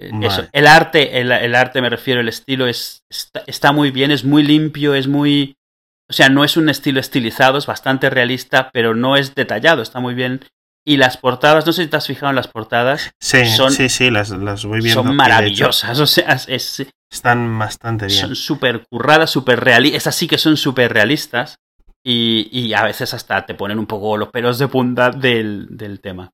eso. 0.00 0.46
El 0.52 0.66
arte, 0.66 1.20
el, 1.20 1.54
arte 1.54 1.80
me 1.80 1.90
refiero, 1.90 2.20
el 2.20 2.28
estilo 2.28 2.66
es 2.66 3.04
está, 3.46 3.72
muy 3.72 3.90
bien, 3.90 4.10
es 4.10 4.24
muy 4.24 4.42
limpio, 4.42 4.94
es 4.94 5.08
muy, 5.08 5.56
o 6.08 6.12
sea, 6.12 6.28
no 6.28 6.44
es 6.44 6.56
un 6.56 6.68
estilo 6.68 7.00
estilizado, 7.00 7.58
es 7.58 7.66
bastante 7.66 8.08
realista, 8.10 8.70
pero 8.72 8.94
no 8.94 9.16
es 9.16 9.34
detallado, 9.34 9.82
está 9.82 10.00
muy 10.00 10.14
bien. 10.14 10.44
Y 10.86 10.96
las 10.96 11.18
portadas, 11.18 11.66
no 11.66 11.72
sé 11.72 11.84
si 11.84 11.90
te 11.90 11.96
has 11.96 12.06
fijado 12.06 12.30
en 12.30 12.36
las 12.36 12.48
portadas. 12.48 13.12
Sí, 13.20 13.44
sí, 13.44 13.88
sí, 13.90 14.10
las, 14.10 14.30
las 14.30 14.64
voy 14.64 14.80
viendo. 14.80 15.02
Son 15.02 15.14
maravillosas, 15.14 16.00
o 16.00 16.06
sea, 16.06 16.38
es, 16.48 16.86
están 17.10 17.58
bastante 17.58 18.06
bien. 18.06 18.18
Son 18.18 18.34
súper 18.34 18.86
curradas, 18.88 19.30
súper 19.30 19.60
realistas. 19.60 20.02
Esas 20.02 20.14
sí 20.14 20.26
que 20.26 20.38
son 20.38 20.56
súper 20.56 20.92
realistas. 20.92 21.58
Y, 22.02 22.48
y, 22.50 22.72
a 22.72 22.82
veces 22.82 23.12
hasta 23.12 23.44
te 23.44 23.54
ponen 23.54 23.78
un 23.78 23.84
poco 23.84 24.16
los 24.16 24.30
pelos 24.30 24.58
de 24.58 24.68
punta 24.68 25.10
del, 25.10 25.66
del 25.68 26.00
tema. 26.00 26.32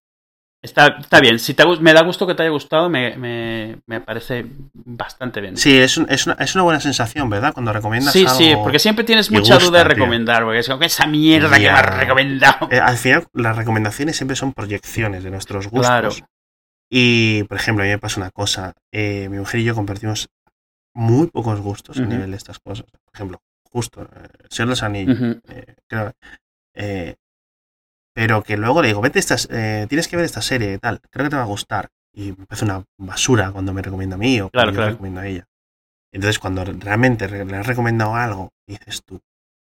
Está, 0.67 0.99
está, 0.99 1.21
bien, 1.21 1.39
si 1.39 1.55
te, 1.55 1.65
me 1.81 1.93
da 1.93 2.03
gusto 2.03 2.27
que 2.27 2.35
te 2.35 2.43
haya 2.43 2.51
gustado, 2.51 2.91
me, 2.91 3.17
me, 3.17 3.79
me 3.87 4.01
parece 4.01 4.45
bastante 4.75 5.41
bien. 5.41 5.57
Sí, 5.57 5.79
es, 5.79 5.97
es, 6.09 6.27
una, 6.27 6.35
es, 6.41 6.55
una, 6.55 6.65
buena 6.65 6.81
sensación, 6.81 7.31
¿verdad? 7.31 7.55
Cuando 7.55 7.73
recomiendas 7.73 8.13
sí, 8.13 8.27
Sí, 8.29 8.55
porque 8.63 8.81
siempre 8.81 9.05
tienes 9.05 9.31
mucha 9.31 9.59
duda 9.59 9.79
de 9.79 9.85
recomendar, 9.85 10.43
porque 10.43 10.59
es 10.59 10.67
como 10.67 10.81
que 10.81 10.87
esa 10.87 11.07
mierda 11.07 11.57
que 11.57 11.63
me 11.63 11.69
has 11.69 11.99
recomendado. 11.99 12.69
Eh, 12.71 12.81
al 12.81 12.97
final, 12.97 13.27
las 13.33 13.57
recomendaciones 13.57 14.17
siempre 14.17 14.37
son 14.37 14.53
proyecciones 14.53 15.23
de 15.23 15.31
nuestros 15.31 15.69
gustos. 15.69 15.87
Claro. 15.87 16.11
Y, 16.91 17.45
por 17.45 17.57
ejemplo, 17.57 17.85
a 17.85 17.87
mí 17.87 17.93
me 17.93 17.99
pasa 17.99 18.21
una 18.21 18.31
cosa. 18.31 18.75
eh, 18.93 19.29
mi 19.31 19.39
mujer 19.39 19.61
y 19.61 19.65
yo 19.65 19.75
compartimos 19.75 20.29
muy 20.95 21.29
pocos 21.29 21.61
gustos 21.61 21.99
a 21.99 22.03
nivel 22.03 22.31
de 22.33 22.37
estas 22.39 22.59
cosas. 22.59 22.87
Por 22.91 23.15
ejemplo, 23.15 23.41
justo, 23.71 24.03
eh, 24.03 24.29
Señor 24.49 24.69
de 24.69 24.73
los 24.73 24.83
Anillos. 24.83 25.19
Eh, 25.49 25.75
creo, 25.87 26.13
eh, 26.75 27.15
pero 28.17 28.43
que 28.43 28.57
luego 28.57 28.81
le 28.81 28.89
digo, 28.89 29.03
vete 29.03 29.19
estas, 29.19 29.47
eh, 29.51 29.85
tienes 29.91 30.09
que 30.09 30.17
ver 30.17 30.25
esta 30.25 30.41
serie 30.41 30.73
y 30.73 30.79
tal, 30.79 31.03
creo 31.11 31.27
que 31.27 31.31
te 31.31 31.37
va 31.37 31.43
a 31.43 31.47
gustar. 31.47 31.91
Y 32.15 32.33
me 32.33 32.47
parece 32.47 32.65
una 32.65 32.83
basura 32.99 33.51
cuando 33.53 33.75
me 33.75 33.83
recomienda 33.83 34.15
a 34.17 34.19
mí 34.19 34.41
o 34.41 34.49
Claro, 34.49 34.69
cuando 34.69 34.73
yo 34.73 34.77
claro. 34.79 34.91
recomiendo 34.93 35.21
a 35.21 35.27
ella. 35.27 35.45
Entonces, 36.15 36.39
cuando 36.39 36.65
realmente 36.65 37.27
re- 37.27 37.45
le 37.45 37.57
has 37.59 37.67
recomendado 37.67 38.15
algo, 38.15 38.49
dices 38.67 39.03
tú, 39.05 39.21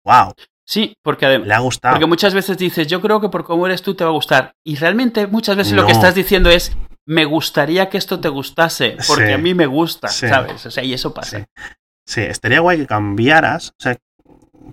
wow, 0.03 0.33
Sí, 0.67 0.95
porque 1.03 1.27
además. 1.27 1.47
le 1.49 1.55
ha 1.55 1.59
gustado. 1.59 1.93
Porque 1.95 2.07
muchas 2.07 2.33
veces 2.33 2.57
dices, 2.57 2.87
yo 2.87 3.03
creo 3.03 3.21
que 3.21 3.29
por 3.29 3.45
cómo 3.45 3.67
eres 3.67 3.83
tú 3.83 3.95
te 3.95 4.05
va 4.05 4.09
a 4.11 4.15
gustar. 4.15 4.53
Y 4.65 4.77
realmente 4.77 5.27
muchas 5.27 5.57
veces 5.57 5.75
lo 5.75 5.85
que 5.85 5.93
estás 5.93 6.15
diciendo 6.15 6.49
es, 6.49 6.75
me 7.07 7.27
gustaría 7.27 7.91
que 7.91 7.99
esto 7.99 8.19
te 8.19 8.31
gustase, 8.31 8.97
porque 9.07 9.27
Sí. 9.27 9.33
a 9.33 9.39
mí 9.39 9.53
me 9.53 9.67
gusta, 9.67 10.09
Sí. 10.09 10.27
¿sabes? 10.27 10.65
O 10.65 10.71
sea, 10.71 10.83
y 10.83 10.95
eso 10.95 11.13
pasa. 11.13 11.41
Sí. 11.41 11.45
Sí, 12.07 12.21
estaría 12.23 12.61
guay 12.61 12.79
que 12.79 12.87
cambiaras, 12.87 13.71
o 13.79 13.83
sea, 13.83 13.97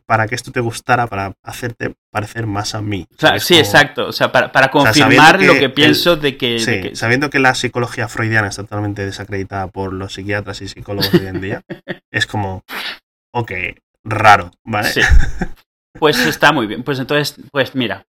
para 0.05 0.27
que 0.27 0.35
esto 0.35 0.51
te 0.51 0.59
gustara, 0.59 1.07
para 1.07 1.33
hacerte 1.43 1.95
parecer 2.11 2.47
más 2.47 2.75
a 2.75 2.81
mí. 2.81 3.07
O 3.11 3.19
sea, 3.19 3.29
¿sabes? 3.29 3.43
sí, 3.43 3.53
Como- 3.55 3.65
exacto. 3.65 4.07
O 4.07 4.11
sea, 4.11 4.31
para, 4.31 4.51
para 4.51 4.69
confirmar 4.71 5.41
lo 5.41 5.53
que 5.53 5.59
que 5.59 5.65
el- 5.65 5.73
pienso 5.73 6.15
de 6.15 6.37
que... 6.37 6.59
Sí, 6.59 6.71
de 6.71 6.81
que- 6.81 6.95
sabiendo 6.95 7.29
que 7.29 7.39
la 7.39 7.55
psicología 7.55 8.07
freudiana 8.07 8.47
está 8.47 8.63
totalmente 8.63 9.05
desacreditada 9.05 9.67
por 9.67 9.93
los 9.93 10.13
psiquiatras 10.13 10.61
y 10.61 10.67
psicólogos 10.67 11.11
de 11.11 11.19
hoy 11.19 11.27
en 11.27 11.41
día, 11.41 11.61
es 12.11 12.25
como, 12.27 12.63
ok, 13.33 13.51
raro, 14.03 14.51
¿vale? 14.63 14.89
Sí. 14.89 15.01
Pues 15.97 16.19
está 16.25 16.51
muy 16.51 16.67
bien. 16.67 16.83
Pues 16.83 16.99
entonces, 16.99 17.35
pues 17.51 17.73
mira, 17.75 18.05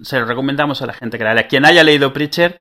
se 0.00 0.18
lo 0.18 0.24
recomendamos 0.26 0.80
a 0.82 0.86
la 0.86 0.92
gente 0.94 1.18
que 1.18 1.24
la 1.24 1.34
lea. 1.34 1.46
Quien 1.48 1.64
haya 1.64 1.84
leído 1.84 2.12
Preacher, 2.12 2.60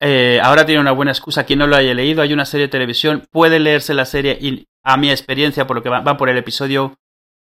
eh, 0.00 0.40
ahora 0.42 0.66
tiene 0.66 0.80
una 0.80 0.90
buena 0.92 1.12
excusa. 1.12 1.44
Quien 1.44 1.60
no 1.60 1.66
lo 1.68 1.76
haya 1.76 1.94
leído, 1.94 2.22
hay 2.22 2.32
una 2.32 2.44
serie 2.44 2.66
de 2.66 2.70
televisión, 2.72 3.24
puede 3.30 3.60
leerse 3.60 3.94
la 3.94 4.04
serie 4.04 4.36
y 4.40 4.66
a 4.84 4.96
mi 4.96 5.10
experiencia, 5.10 5.66
por 5.68 5.76
lo 5.76 5.82
que 5.84 5.88
va, 5.88 6.00
va 6.00 6.16
por 6.16 6.28
el 6.28 6.36
episodio, 6.36 6.96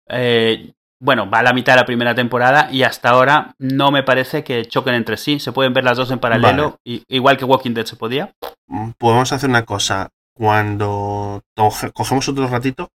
eh, 0.09 0.73
bueno, 1.01 1.29
va 1.29 1.41
a 1.41 1.43
la 1.43 1.53
mitad 1.53 1.73
de 1.75 1.81
la 1.81 1.87
primera 1.87 2.15
temporada 2.15 2.69
y 2.71 2.85
hasta 2.85 3.11
ahora 3.11 3.55
no 3.59 3.91
me 3.91 4.03
parece 4.05 4.45
que 4.45 4.65
choquen 4.67 4.95
entre 4.95 5.17
sí. 5.17 5.41
Se 5.41 5.51
pueden 5.53 5.73
ver 5.73 5.83
las 5.85 5.97
dos 5.97 6.11
en 6.12 6.19
paralelo, 6.21 6.79
igual 6.85 7.37
que 7.37 7.45
Walking 7.45 7.73
Dead 7.75 7.87
se 7.87 7.97
podía. 7.97 8.33
Mm, 8.69 8.91
Podemos 8.99 9.33
hacer 9.33 9.51
una 9.51 9.65
cosa, 9.65 10.11
cuando 10.35 11.43
cogemos 11.93 12.29
otro 12.29 12.47
ratito, 12.47 12.88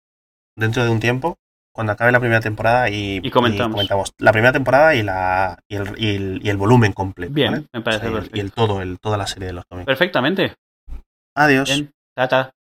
dentro 0.56 0.84
de 0.86 0.90
un 0.90 1.00
tiempo, 1.02 1.38
cuando 1.74 1.92
acabe 1.94 2.12
la 2.12 2.20
primera 2.20 2.40
temporada 2.40 2.90
y, 2.90 3.20
Y 3.22 3.30
comentamos. 3.30 4.14
la 4.20 4.32
primera 4.32 4.52
temporada 4.54 4.96
y, 4.96 5.04
la, 5.04 5.60
y, 5.68 5.76
el, 5.76 5.94
y 5.98 6.16
el- 6.16 6.40
y 6.44 6.50
el 6.50 6.58
volumen 6.58 6.94
completo. 6.94 7.34
Bien, 7.34 7.52
¿vale? 7.52 7.66
me 7.74 7.80
O 7.82 7.84
parece 7.84 8.02
sea, 8.02 8.10
y 8.10 8.14
el- 8.14 8.18
perfecto. 8.20 8.38
y 8.38 8.40
el 8.40 8.52
todo, 8.54 8.82
el, 8.82 9.00
toda 9.00 9.18
la 9.18 9.28
serie 9.28 9.48
de 9.48 9.54
los 9.54 9.66
cómics. 9.66 9.86
Perfectamente. 9.86 10.56
Adiós. 11.36 11.70
Bien, 11.70 11.92
tata. 12.16 12.52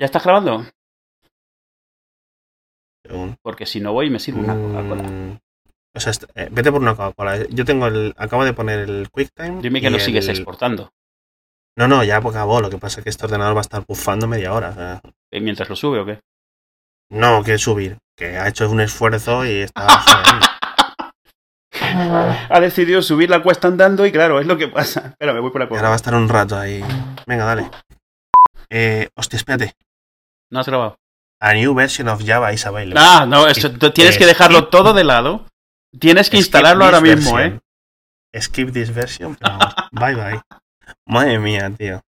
¿Ya 0.00 0.06
estás 0.06 0.24
grabando? 0.24 0.64
Porque 3.42 3.66
si 3.66 3.80
no 3.80 3.92
voy 3.92 4.08
me 4.08 4.18
sirvo 4.18 4.40
una 4.40 4.54
Coca-Cola. 4.54 5.02
Mm, 5.02 5.38
O 5.94 6.00
sea, 6.00 6.12
eh, 6.36 6.48
vete 6.50 6.70
por 6.72 6.80
una 6.80 6.94
Coca-Cola. 6.96 7.46
Yo 7.50 7.64
tengo 7.64 7.86
el. 7.86 8.14
Acabo 8.16 8.44
de 8.44 8.52
poner 8.54 8.78
el 8.80 9.10
QuickTime. 9.10 9.60
Dime 9.60 9.80
que 9.80 9.88
y 9.88 9.90
no 9.90 9.98
sigues 9.98 10.28
exportando. 10.28 10.90
No, 11.76 11.88
no, 11.88 12.02
ya 12.04 12.16
acabó. 12.18 12.60
Lo 12.60 12.70
que 12.70 12.78
pasa 12.78 13.00
es 13.00 13.04
que 13.04 13.10
este 13.10 13.24
ordenador 13.26 13.54
va 13.56 13.60
a 13.60 13.62
estar 13.62 13.84
bufando 13.86 14.26
media 14.26 14.52
hora. 14.54 15.02
Eh, 15.30 15.40
Mientras 15.40 15.68
lo 15.68 15.76
sube 15.76 15.98
o 16.00 16.06
qué. 16.06 16.20
no, 17.10 17.42
que 17.42 17.58
subir. 17.58 17.98
Que 18.16 18.38
ha 18.38 18.48
hecho 18.48 18.70
un 18.70 18.80
esfuerzo 18.80 19.44
y 19.44 19.62
está. 19.62 19.86
Ha 21.82 22.60
decidido 22.60 23.00
subir 23.02 23.30
la 23.30 23.42
cuesta 23.42 23.66
andando 23.68 24.04
y 24.04 24.12
claro, 24.12 24.38
es 24.40 24.46
lo 24.46 24.56
que 24.56 24.68
pasa. 24.68 25.08
Espera, 25.10 25.32
me 25.32 25.40
voy 25.40 25.50
por 25.50 25.60
la 25.60 25.66
Y 25.66 25.68
ahora 25.76 25.88
va 25.88 25.88
a 25.88 25.90
Coca. 25.90 25.96
estar 25.96 26.14
un 26.14 26.28
rato 26.28 26.56
ahí. 26.56 26.82
Venga, 27.26 27.44
dale. 27.44 27.70
Eh, 28.68 29.08
hostia, 29.16 29.36
espérate. 29.38 29.72
No 30.50 30.60
has 30.60 30.66
grabado. 30.66 30.96
A 31.40 31.54
new 31.54 31.74
version 31.74 32.08
of 32.08 32.22
Java 32.24 32.52
is 32.52 32.66
available. 32.66 33.00
Ah, 33.00 33.24
no, 33.26 33.46
eso, 33.46 33.70
tienes 33.92 34.18
que 34.18 34.26
dejarlo 34.26 34.68
todo 34.68 34.92
de 34.92 35.04
lado. 35.04 35.46
Tienes 35.98 36.28
que 36.28 36.36
instalarlo 36.36 36.84
ahora 36.84 37.00
mismo, 37.00 37.34
version. 37.34 37.62
¿eh? 38.32 38.40
Skip 38.40 38.72
this 38.72 38.92
version, 38.92 39.36
pero 39.36 39.58
vamos. 39.58 39.74
bye 39.92 40.14
bye. 40.14 40.40
Madre 41.06 41.38
mía, 41.38 41.70
tío. 41.76 42.02